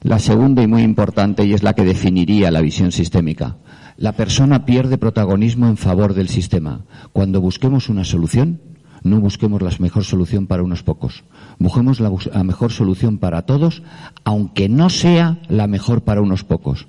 [0.03, 3.57] la segunda y muy importante y es la que definiría la visión sistémica.
[3.97, 6.81] La persona pierde protagonismo en favor del sistema.
[7.11, 8.61] Cuando busquemos una solución,
[9.01, 11.23] no busquemos la mejor solución para unos pocos.
[11.57, 13.81] Busquemos la, la, mejor solución para todos,
[14.25, 16.87] aunque no sea la mejor para unos pocos.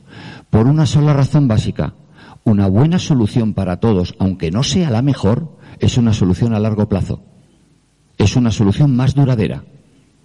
[0.50, 1.94] Por una sola razón básica.
[2.44, 6.86] Una buena solución para todos, aunque no sea la mejor, es una solución a largo
[6.86, 7.22] plazo
[8.18, 9.64] es una solución más duradera.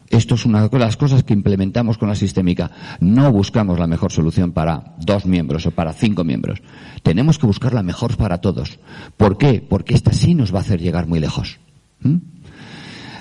[0.10, 2.70] Esto es una de las cosas que implementamos con la sistémica.
[3.00, 6.62] No buscamos la mejor solución para dos miembros o para cinco miembros.
[7.02, 8.80] Tenemos que buscar la mejor para todos.
[9.18, 9.66] ¿Por qué?
[9.68, 11.60] Porque esta sí nos va a hacer llegar muy lejos.
[12.02, 12.18] ¿Mm?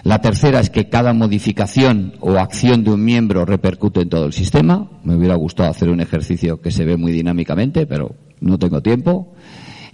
[0.04, 4.32] La tercera es que cada modificación o acción de un miembro repercute en todo el
[4.32, 4.88] sistema.
[5.04, 9.32] Me hubiera gustado hacer un ejercicio que se ve muy dinámicamente, pero no tengo tiempo.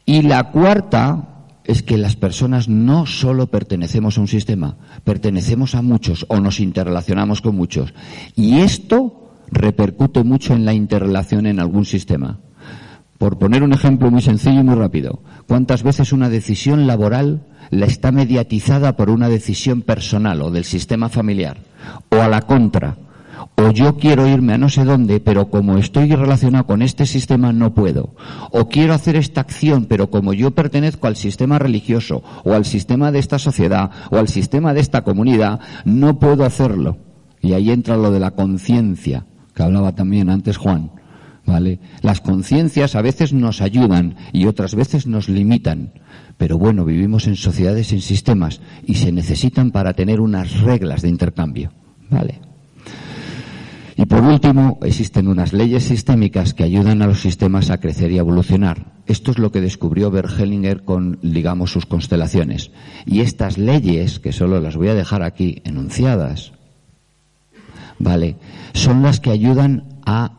[0.04, 1.37] Y la cuarta
[1.68, 6.60] es que las personas no solo pertenecemos a un sistema, pertenecemos a muchos o nos
[6.60, 7.92] interrelacionamos con muchos.
[8.34, 12.40] Y esto repercute mucho en la interrelación en algún sistema.
[13.18, 17.84] Por poner un ejemplo muy sencillo y muy rápido, ¿cuántas veces una decisión laboral la
[17.84, 21.58] está mediatizada por una decisión personal o del sistema familiar?
[22.08, 22.96] O a la contra,
[23.56, 27.52] o yo quiero irme a no sé dónde, pero como estoy relacionado con este sistema
[27.52, 28.14] no puedo.
[28.50, 33.12] O quiero hacer esta acción, pero como yo pertenezco al sistema religioso, o al sistema
[33.12, 36.98] de esta sociedad, o al sistema de esta comunidad, no puedo hacerlo.
[37.40, 40.92] Y ahí entra lo de la conciencia, que hablaba también antes Juan.
[41.46, 41.80] ¿Vale?
[42.02, 45.92] Las conciencias a veces nos ayudan y otras veces nos limitan.
[46.36, 51.08] Pero bueno, vivimos en sociedades, en sistemas y se necesitan para tener unas reglas de
[51.08, 51.72] intercambio.
[52.10, 52.47] ¿Vale?
[53.98, 58.18] Y por último, existen unas leyes sistémicas que ayudan a los sistemas a crecer y
[58.18, 58.92] evolucionar.
[59.08, 62.70] Esto es lo que descubrió Bergelinger con, digamos, sus constelaciones.
[63.06, 66.52] Y estas leyes, que solo las voy a dejar aquí enunciadas,
[67.98, 68.36] ¿vale?
[68.72, 70.38] Son las que ayudan a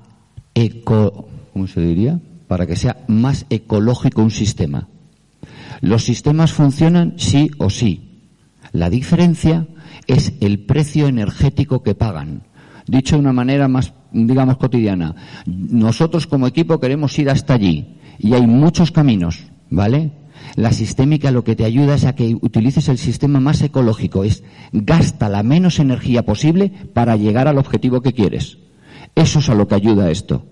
[0.53, 2.21] eco, ¿cómo se diría?
[2.47, 4.87] Para que sea más ecológico un sistema.
[5.81, 8.21] Los sistemas funcionan sí o sí.
[8.71, 9.67] La diferencia
[10.07, 12.43] es el precio energético que pagan.
[12.89, 15.13] Dicho de una manera más, digamos, cotidiana.
[15.45, 20.11] Nosotros como equipo queremos ir hasta allí y hay muchos caminos, ¿vale?
[20.55, 24.43] La sistémica lo que te ayuda es a que utilices el sistema más ecológico, es
[24.71, 28.57] gasta la menos energía posible para llegar al objetivo que quieres.
[29.13, 30.47] Eso es a lo que ayuda esto.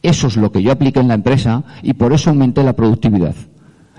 [0.00, 3.34] Eso es lo que yo apliqué en la empresa y por eso aumenté la productividad.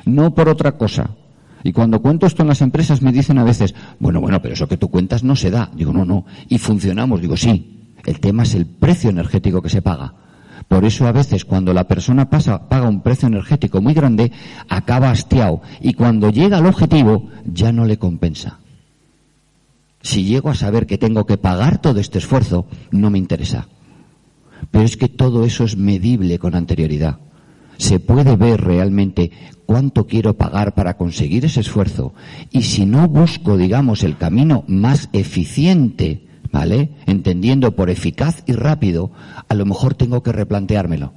[0.05, 1.11] No por otra cosa.
[1.63, 4.67] Y cuando cuento esto en las empresas me dicen a veces, bueno, bueno, pero eso
[4.67, 5.69] que tú cuentas no se da.
[5.75, 6.25] Digo, no, no.
[6.49, 7.21] Y funcionamos.
[7.21, 7.82] Digo, sí.
[8.05, 10.13] El tema es el precio energético que se paga.
[10.67, 14.31] Por eso a veces cuando la persona pasa, paga un precio energético muy grande,
[14.69, 15.61] acaba hastiado.
[15.81, 18.59] Y cuando llega al objetivo, ya no le compensa.
[20.01, 23.67] Si llego a saber que tengo que pagar todo este esfuerzo, no me interesa.
[24.71, 27.19] Pero es que todo eso es medible con anterioridad.
[27.77, 29.31] Se puede ver realmente
[29.65, 32.13] cuánto quiero pagar para conseguir ese esfuerzo.
[32.51, 36.91] Y si no busco, digamos, el camino más eficiente, ¿vale?
[37.05, 39.11] Entendiendo por eficaz y rápido,
[39.49, 41.11] a lo mejor tengo que replanteármelo.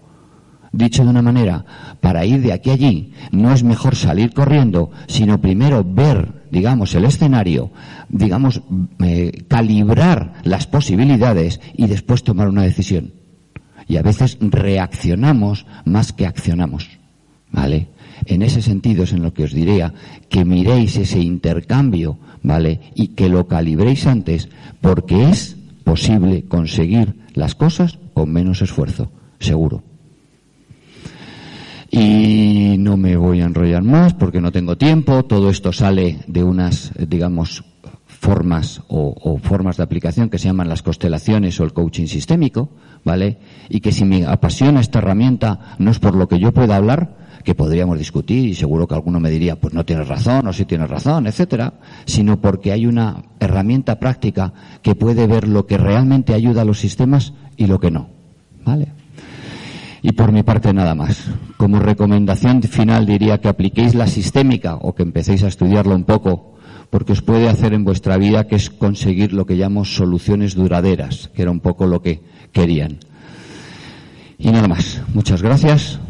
[0.73, 1.65] Dicho de una manera,
[2.01, 6.95] para ir de aquí a allí, no es mejor salir corriendo, sino primero ver, digamos,
[6.97, 7.71] el escenario,
[8.09, 8.63] digamos,
[8.99, 13.13] eh, calibrar las posibilidades y después tomar una decisión
[13.89, 16.99] y a veces reaccionamos más que accionamos.
[17.53, 17.89] ¿Vale?
[18.25, 19.93] En ese sentido es en lo que os diría
[20.29, 22.81] que miréis ese intercambio, ¿vale?
[22.95, 24.49] Y que lo calibréis antes,
[24.81, 29.83] porque es posible conseguir las cosas con menos esfuerzo, seguro.
[31.91, 35.25] Y no me voy a enrollar más porque no tengo tiempo.
[35.25, 37.65] Todo esto sale de unas, digamos,
[38.07, 42.71] formas o, formas de aplicación que se llaman las constelaciones o el coaching sistémico,
[43.05, 43.39] ¿vale?
[43.69, 47.15] Y que si me apasiona esta herramienta no es por lo que yo pueda hablar,
[47.47, 50.65] que podríamos discutir y seguro que alguno me diría, pues no tienes razón o sí
[50.65, 56.35] tienes razón, etcétera, sino porque hay una herramienta práctica que puede ver lo que realmente
[56.35, 58.09] ayuda a los sistemas y lo que no,
[58.65, 58.89] ¿vale?
[60.03, 61.31] Y por mi parte nada más.
[61.57, 66.57] Como recomendación final diría que apliquéis la sistémica o que empecéis a estudiarlo un poco
[66.91, 71.31] porque os puede hacer en vuestra vida, que es conseguir lo que llamo soluciones duraderas,
[71.33, 72.99] que era un poco lo que querían.
[74.37, 75.01] Y nada más.
[75.15, 76.01] Muchas gracias.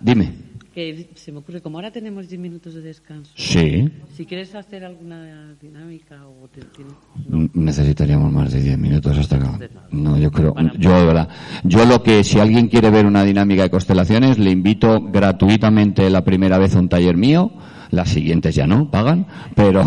[0.00, 0.39] Dime.
[0.74, 3.32] Que se me ocurre, como ahora tenemos 10 minutos de descanso.
[3.34, 3.90] Sí.
[4.16, 6.48] Si quieres hacer alguna dinámica o
[7.54, 9.58] Necesitaríamos más de 10 minutos hasta acá.
[9.90, 11.26] No, yo creo, yo
[11.64, 16.24] yo lo que, si alguien quiere ver una dinámica de constelaciones, le invito gratuitamente la
[16.24, 17.52] primera vez a un taller mío
[17.90, 19.84] las siguientes ya no, pagan, pero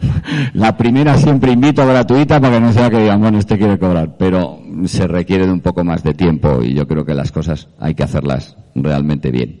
[0.54, 4.16] la primera siempre invito gratuita para que no sea que digan, bueno, este quiere cobrar,
[4.16, 7.68] pero se requiere de un poco más de tiempo y yo creo que las cosas
[7.78, 9.60] hay que hacerlas realmente bien.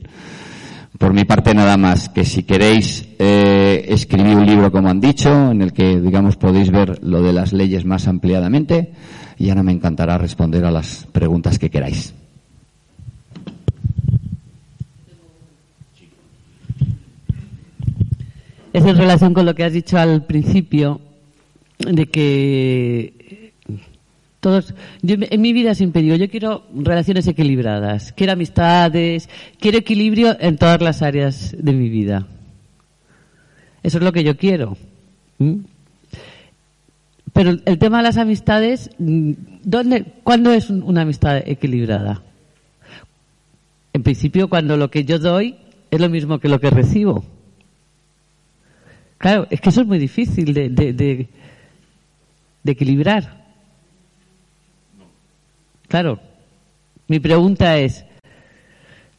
[0.98, 5.50] Por mi parte nada más, que si queréis eh, escribir un libro como han dicho,
[5.50, 8.92] en el que digamos podéis ver lo de las leyes más ampliadamente
[9.38, 12.14] y ahora me encantará responder a las preguntas que queráis.
[18.72, 21.00] es en relación con lo que has dicho al principio,
[21.78, 23.21] de que
[24.42, 29.28] todos, yo en mi vida siempre digo, yo quiero relaciones equilibradas, quiero amistades,
[29.60, 32.26] quiero equilibrio en todas las áreas de mi vida.
[33.84, 34.76] Eso es lo que yo quiero.
[37.32, 42.20] Pero el tema de las amistades, ¿dónde, ¿cuándo es una amistad equilibrada?
[43.92, 45.54] En principio, cuando lo que yo doy
[45.88, 47.24] es lo mismo que lo que recibo.
[49.18, 53.41] Claro, es que eso es muy difícil de, de, de equilibrar.
[55.92, 56.18] Claro,
[57.06, 58.06] mi pregunta es,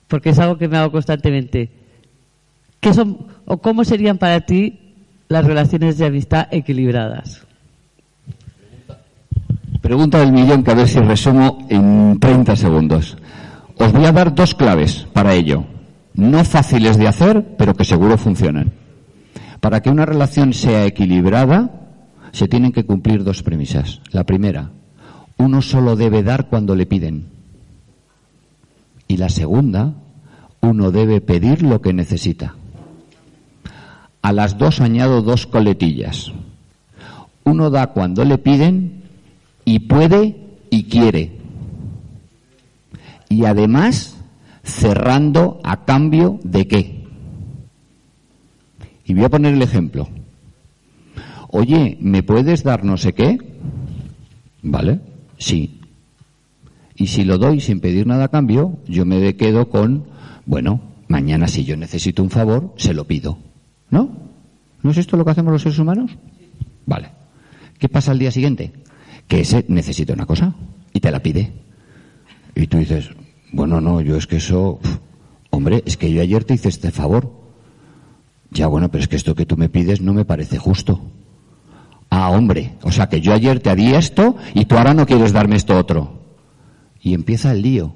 [0.07, 1.69] porque es algo que me hago constantemente,
[2.79, 4.95] ¿qué son o cómo serían para ti
[5.27, 7.45] las relaciones de amistad equilibradas?
[9.83, 13.17] Pregunta del millón que a ver si resumo en 30 segundos.
[13.77, 15.65] Os voy a dar dos claves para ello.
[16.15, 18.73] No fáciles de hacer, pero que seguro funcionan.
[19.59, 21.69] Para que una relación sea equilibrada,
[22.31, 24.01] se tienen que cumplir dos premisas.
[24.11, 24.71] La primera,
[25.37, 27.27] uno solo debe dar cuando le piden.
[29.07, 29.93] Y la segunda,
[30.61, 32.55] uno debe pedir lo que necesita.
[34.21, 36.31] A las dos añado dos coletillas.
[37.43, 39.03] Uno da cuando le piden
[39.65, 40.37] y puede
[40.69, 41.37] y quiere.
[43.27, 44.15] Y además
[44.63, 47.03] cerrando a cambio de qué.
[49.05, 50.07] Y voy a poner el ejemplo.
[51.49, 53.37] Oye, ¿me puedes dar no sé qué?
[54.61, 55.01] ¿Vale?
[55.37, 55.79] Sí.
[56.95, 60.05] Y si lo doy sin pedir nada a cambio, yo me quedo con,
[60.45, 63.37] bueno, mañana si yo necesito un favor, se lo pido.
[63.89, 64.09] ¿No?
[64.81, 66.11] ¿No es esto lo que hacemos los seres humanos?
[66.85, 67.09] Vale.
[67.79, 68.73] ¿Qué pasa al día siguiente?
[69.27, 70.55] Que ese necesita una cosa
[70.93, 71.53] y te la pide.
[72.55, 73.09] Y tú dices,
[73.51, 74.79] bueno, no, yo es que eso,
[75.49, 77.31] hombre, es que yo ayer te hice este favor.
[78.51, 81.01] Ya, bueno, pero es que esto que tú me pides no me parece justo.
[82.15, 85.33] Ah, hombre, o sea que yo ayer te di esto y tú ahora no quieres
[85.33, 86.21] darme esto otro.
[87.01, 87.95] Y empieza el lío.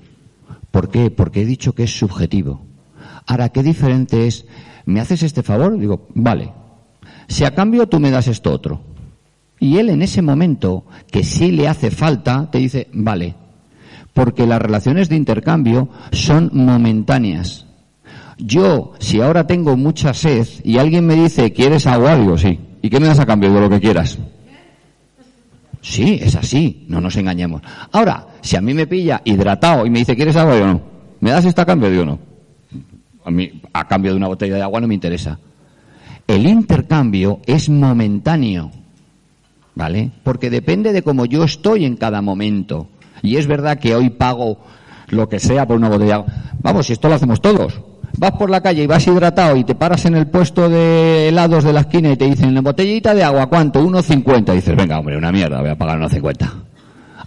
[0.72, 1.12] ¿Por qué?
[1.12, 2.66] Porque he dicho que es subjetivo.
[3.28, 4.48] Ahora, qué diferente es,
[4.88, 5.78] ¿me haces este favor?
[5.78, 6.52] Digo, vale.
[7.28, 8.82] Si a cambio tú me das esto otro.
[9.60, 13.36] Y él en ese momento, que sí le hace falta, te dice, vale.
[14.16, 17.68] Porque las relaciones de intercambio son momentáneas.
[18.40, 22.18] Yo, si ahora tengo mucha sed y alguien me dice, ¿quieres agua?
[22.18, 22.62] Digo, sí.
[22.82, 24.18] ¿Y qué me das a cambio de lo que quieras?
[25.82, 27.62] Sí, es así, no nos engañemos.
[27.92, 30.56] Ahora, si a mí me pilla hidratado y me dice, ¿quieres agua?
[30.56, 30.82] o no.
[31.20, 31.90] ¿Me das esto a cambio?
[31.90, 32.20] Digo, no.
[33.24, 35.40] A mí, a cambio de una botella de agua no me interesa.
[36.28, 38.72] El intercambio es momentáneo,
[39.76, 40.12] ¿vale?
[40.24, 42.90] Porque depende de cómo yo estoy en cada momento.
[43.22, 44.60] Y es verdad que hoy pago
[45.08, 46.34] lo que sea por una botella de agua.
[46.62, 47.82] Vamos, si esto lo hacemos todos
[48.18, 51.64] vas por la calle y vas hidratado y te paras en el puesto de helados
[51.64, 53.82] de la esquina y te dicen, ¿la botellita de agua cuánto?
[53.82, 54.54] 1,50.
[54.54, 56.50] Dices, venga, hombre, una mierda, voy a pagar 1,50.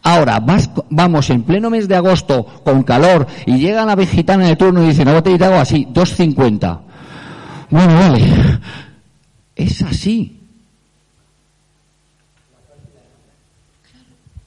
[0.03, 4.57] Ahora, vas, vamos en pleno mes de agosto, con calor, y llega la vegetana de
[4.57, 5.65] turno y dicen, ¿la botellita de agua?
[5.65, 6.81] Sí, 2,50.
[7.71, 8.25] Bueno, vale.
[9.55, 10.39] Es así.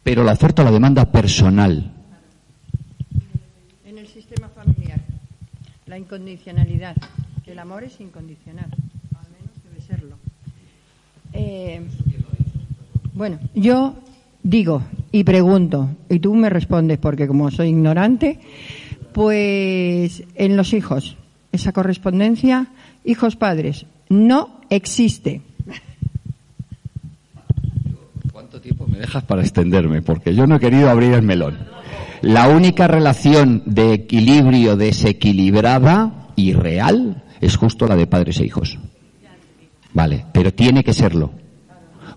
[0.02, 1.93] Pero la oferta o la demanda personal
[5.94, 6.96] la incondicionalidad,
[7.46, 10.16] que el amor es incondicional, al menos debe serlo.
[11.34, 11.84] Eh,
[13.14, 13.94] bueno, yo
[14.42, 14.82] digo
[15.12, 18.40] y pregunto, y tú me respondes, porque como soy ignorante,
[19.14, 21.16] pues en los hijos,
[21.52, 22.72] esa correspondencia,
[23.06, 25.42] hijos padres, no existe.
[28.32, 30.02] ¿Cuánto tiempo me dejas para extenderme?
[30.02, 31.73] Porque yo no he querido abrir el melón.
[32.24, 38.80] La única relación de equilibrio desequilibrada y real es justo la de padres e hijos.
[39.94, 41.32] Vale, pero tiene que serlo.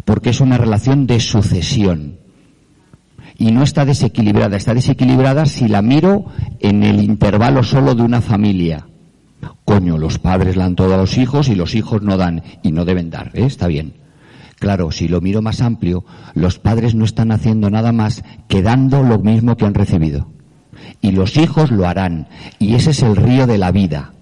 [0.04, 2.20] Porque es una relación de sucesión.
[3.36, 4.56] Y no está desequilibrada.
[4.56, 6.26] Está desequilibrada si la miro
[6.60, 8.86] en el intervalo solo de una familia.
[9.64, 12.44] Coño, los padres dan todo a los hijos y los hijos no dan.
[12.62, 13.44] Y no deben dar, ¿eh?
[13.44, 13.94] Está bien.
[14.58, 16.04] Claro, si lo miro más amplio,
[16.34, 20.28] los padres no están haciendo nada más que dando lo mismo que han recibido.
[21.00, 22.28] Y los hijos lo harán.
[22.58, 24.12] Y ese es el río de la vida.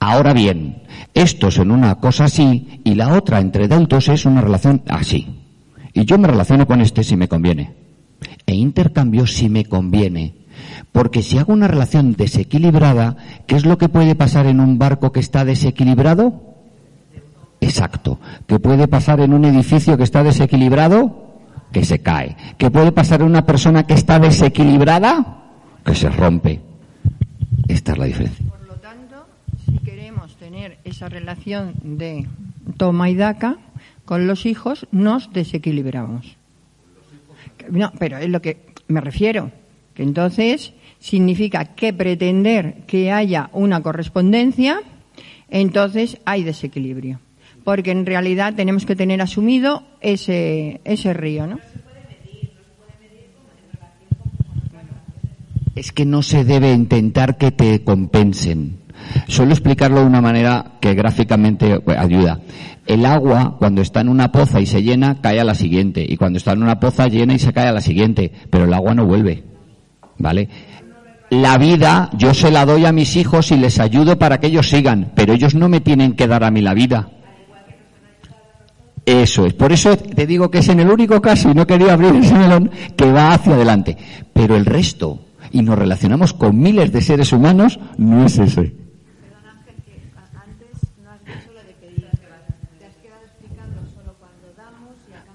[0.00, 0.82] Ahora bien,
[1.14, 5.38] estos en una cosa así y la otra entre adultos es una relación así.
[5.92, 7.74] Y yo me relaciono con este si me conviene.
[8.46, 10.34] E intercambio si me conviene.
[10.92, 15.12] Porque si hago una relación desequilibrada, ¿qué es lo que puede pasar en un barco
[15.12, 16.51] que está desequilibrado?
[17.72, 18.18] Exacto.
[18.46, 21.40] ¿Qué puede pasar en un edificio que está desequilibrado?
[21.72, 22.36] Que se cae.
[22.58, 25.38] ¿Qué puede pasar en una persona que está desequilibrada?
[25.84, 26.60] Que se rompe.
[27.68, 28.44] Esta es la diferencia.
[28.46, 29.26] Por lo tanto,
[29.64, 32.26] si queremos tener esa relación de
[32.76, 33.56] toma y daca
[34.04, 36.36] con los hijos, nos desequilibramos.
[37.70, 39.50] No, pero es lo que me refiero.
[39.94, 44.80] Que entonces significa que pretender que haya una correspondencia,
[45.48, 47.18] entonces hay desequilibrio
[47.64, 51.58] porque en realidad tenemos que tener asumido ese, ese río, ¿no?
[55.74, 58.82] Es que no se debe intentar que te compensen.
[59.26, 62.40] Suelo explicarlo de una manera que gráficamente pues, ayuda.
[62.86, 66.04] El agua, cuando está en una poza y se llena, cae a la siguiente.
[66.06, 68.32] Y cuando está en una poza, llena y se cae a la siguiente.
[68.50, 69.44] Pero el agua no vuelve.
[70.18, 70.48] ¿Vale?
[71.30, 74.68] La vida yo se la doy a mis hijos y les ayudo para que ellos
[74.68, 75.12] sigan.
[75.14, 77.08] Pero ellos no me tienen que dar a mí la vida.
[79.04, 79.54] Eso es.
[79.54, 82.34] Por eso te digo que es en el único caso, y no quería abrir ese
[82.34, 83.96] melón, que va hacia adelante.
[84.32, 88.74] Pero el resto, y nos relacionamos con miles de seres humanos, no es ese.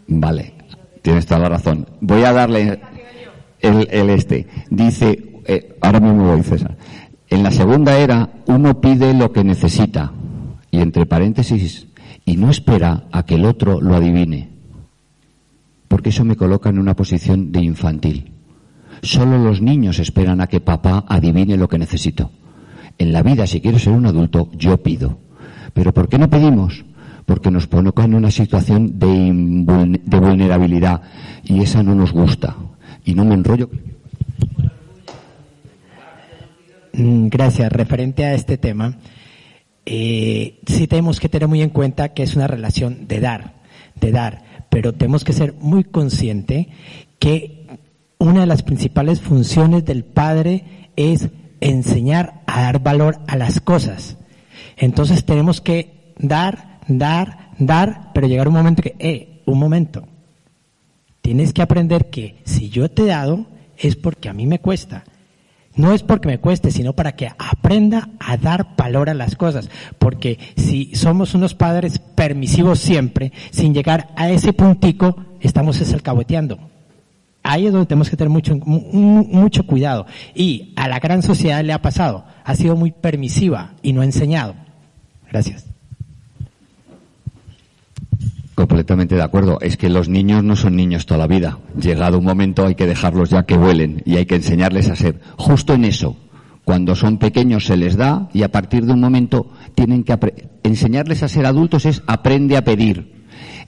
[0.09, 0.53] Vale,
[1.01, 1.85] tienes toda la razón.
[1.99, 2.79] Voy a darle
[3.59, 4.47] el, el este.
[4.69, 6.77] Dice, eh, ahora mismo voy, César.
[7.29, 10.13] En la segunda era, uno pide lo que necesita.
[10.71, 11.86] Y entre paréntesis,
[12.27, 14.49] y no espera a que el otro lo adivine.
[15.87, 18.33] Porque eso me coloca en una posición de infantil.
[19.01, 22.29] Solo los niños esperan a que papá adivine lo que necesito.
[22.97, 25.19] En la vida, si quiero ser un adulto, yo pido.
[25.73, 26.83] Pero ¿por qué no pedimos?
[27.25, 31.01] porque nos pone en una situación de, de vulnerabilidad
[31.43, 32.55] y esa no nos gusta.
[33.03, 33.69] Y no me enrollo.
[36.93, 37.69] Mm, gracias.
[37.69, 38.95] Referente a este tema,
[39.87, 43.55] eh, tenemos que tener muy en cuenta que es una relación de dar,
[43.95, 46.67] de dar, pero tenemos que ser muy conscientes
[47.19, 47.65] que
[48.17, 51.29] una de las principales funciones del padre es
[51.61, 54.17] enseñar a dar valor a las cosas.
[54.77, 60.07] Entonces tenemos que dar dar, dar, pero llegar un momento que, eh, un momento,
[61.21, 63.45] tienes que aprender que si yo te he dado
[63.77, 65.03] es porque a mí me cuesta.
[65.77, 69.69] No es porque me cueste, sino para que aprenda a dar valor a las cosas.
[69.99, 76.59] Porque si somos unos padres permisivos siempre, sin llegar a ese puntico, estamos alcahueteando.
[77.43, 80.05] Ahí es donde tenemos que tener mucho, mucho cuidado.
[80.35, 82.25] Y a la gran sociedad le ha pasado.
[82.43, 84.55] Ha sido muy permisiva y no ha enseñado.
[85.31, 85.76] Gracias.
[88.57, 89.59] Completamente de acuerdo.
[89.61, 91.59] Es que los niños no son niños toda la vida.
[91.79, 95.21] Llegado un momento hay que dejarlos ya que vuelen y hay que enseñarles a ser.
[95.37, 96.17] Justo en eso,
[96.65, 100.17] cuando son pequeños se les da y a partir de un momento tienen que
[100.63, 103.27] enseñarles a ser adultos es aprende a pedir.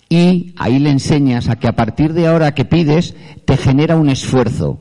[0.10, 3.16] Y ahí le enseñas a que a partir de ahora que pides
[3.46, 4.80] te genera un esfuerzo.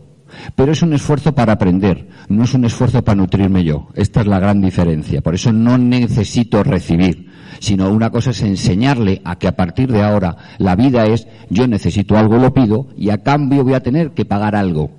[0.56, 3.88] Pero es un esfuerzo para aprender, no es un esfuerzo para nutrirme yo.
[3.94, 5.20] Esta es la gran diferencia.
[5.20, 7.27] Por eso no necesito recibir
[7.60, 11.66] sino una cosa es enseñarle a que a partir de ahora la vida es yo
[11.66, 14.90] necesito algo, lo pido y a cambio voy a tener que pagar algo.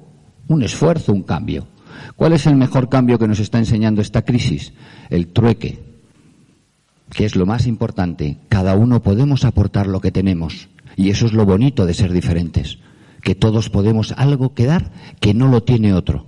[0.47, 1.68] Un esfuerzo, un cambio.
[2.16, 4.74] ¿Cuál es el mejor cambio que nos está enseñando esta crisis?
[5.10, 5.80] El trueque,
[7.12, 8.38] que es lo más importante.
[8.49, 12.80] Cada uno podemos aportar lo que tenemos y eso es lo bonito de ser diferentes,
[13.22, 16.26] que todos podemos algo que dar que no lo tiene otro.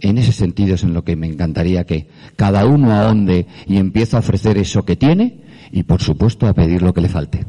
[0.00, 4.16] En ese sentido es en lo que me encantaría que cada uno ahonde y empiece
[4.16, 7.44] a ofrecer eso que tiene y por supuesto a pedir lo que le falte.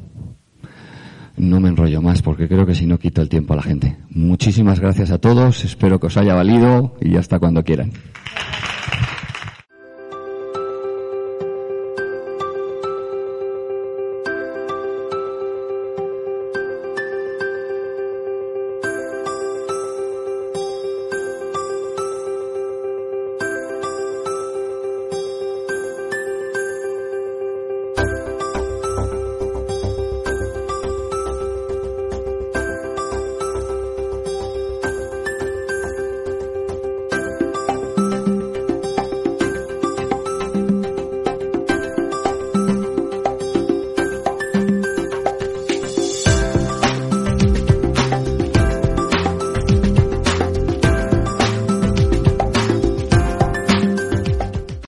[1.38, 3.98] No me enrollo más porque creo que si no quito el tiempo a la gente.
[4.10, 7.92] Muchísimas gracias a todos, espero que os haya valido y hasta cuando quieran.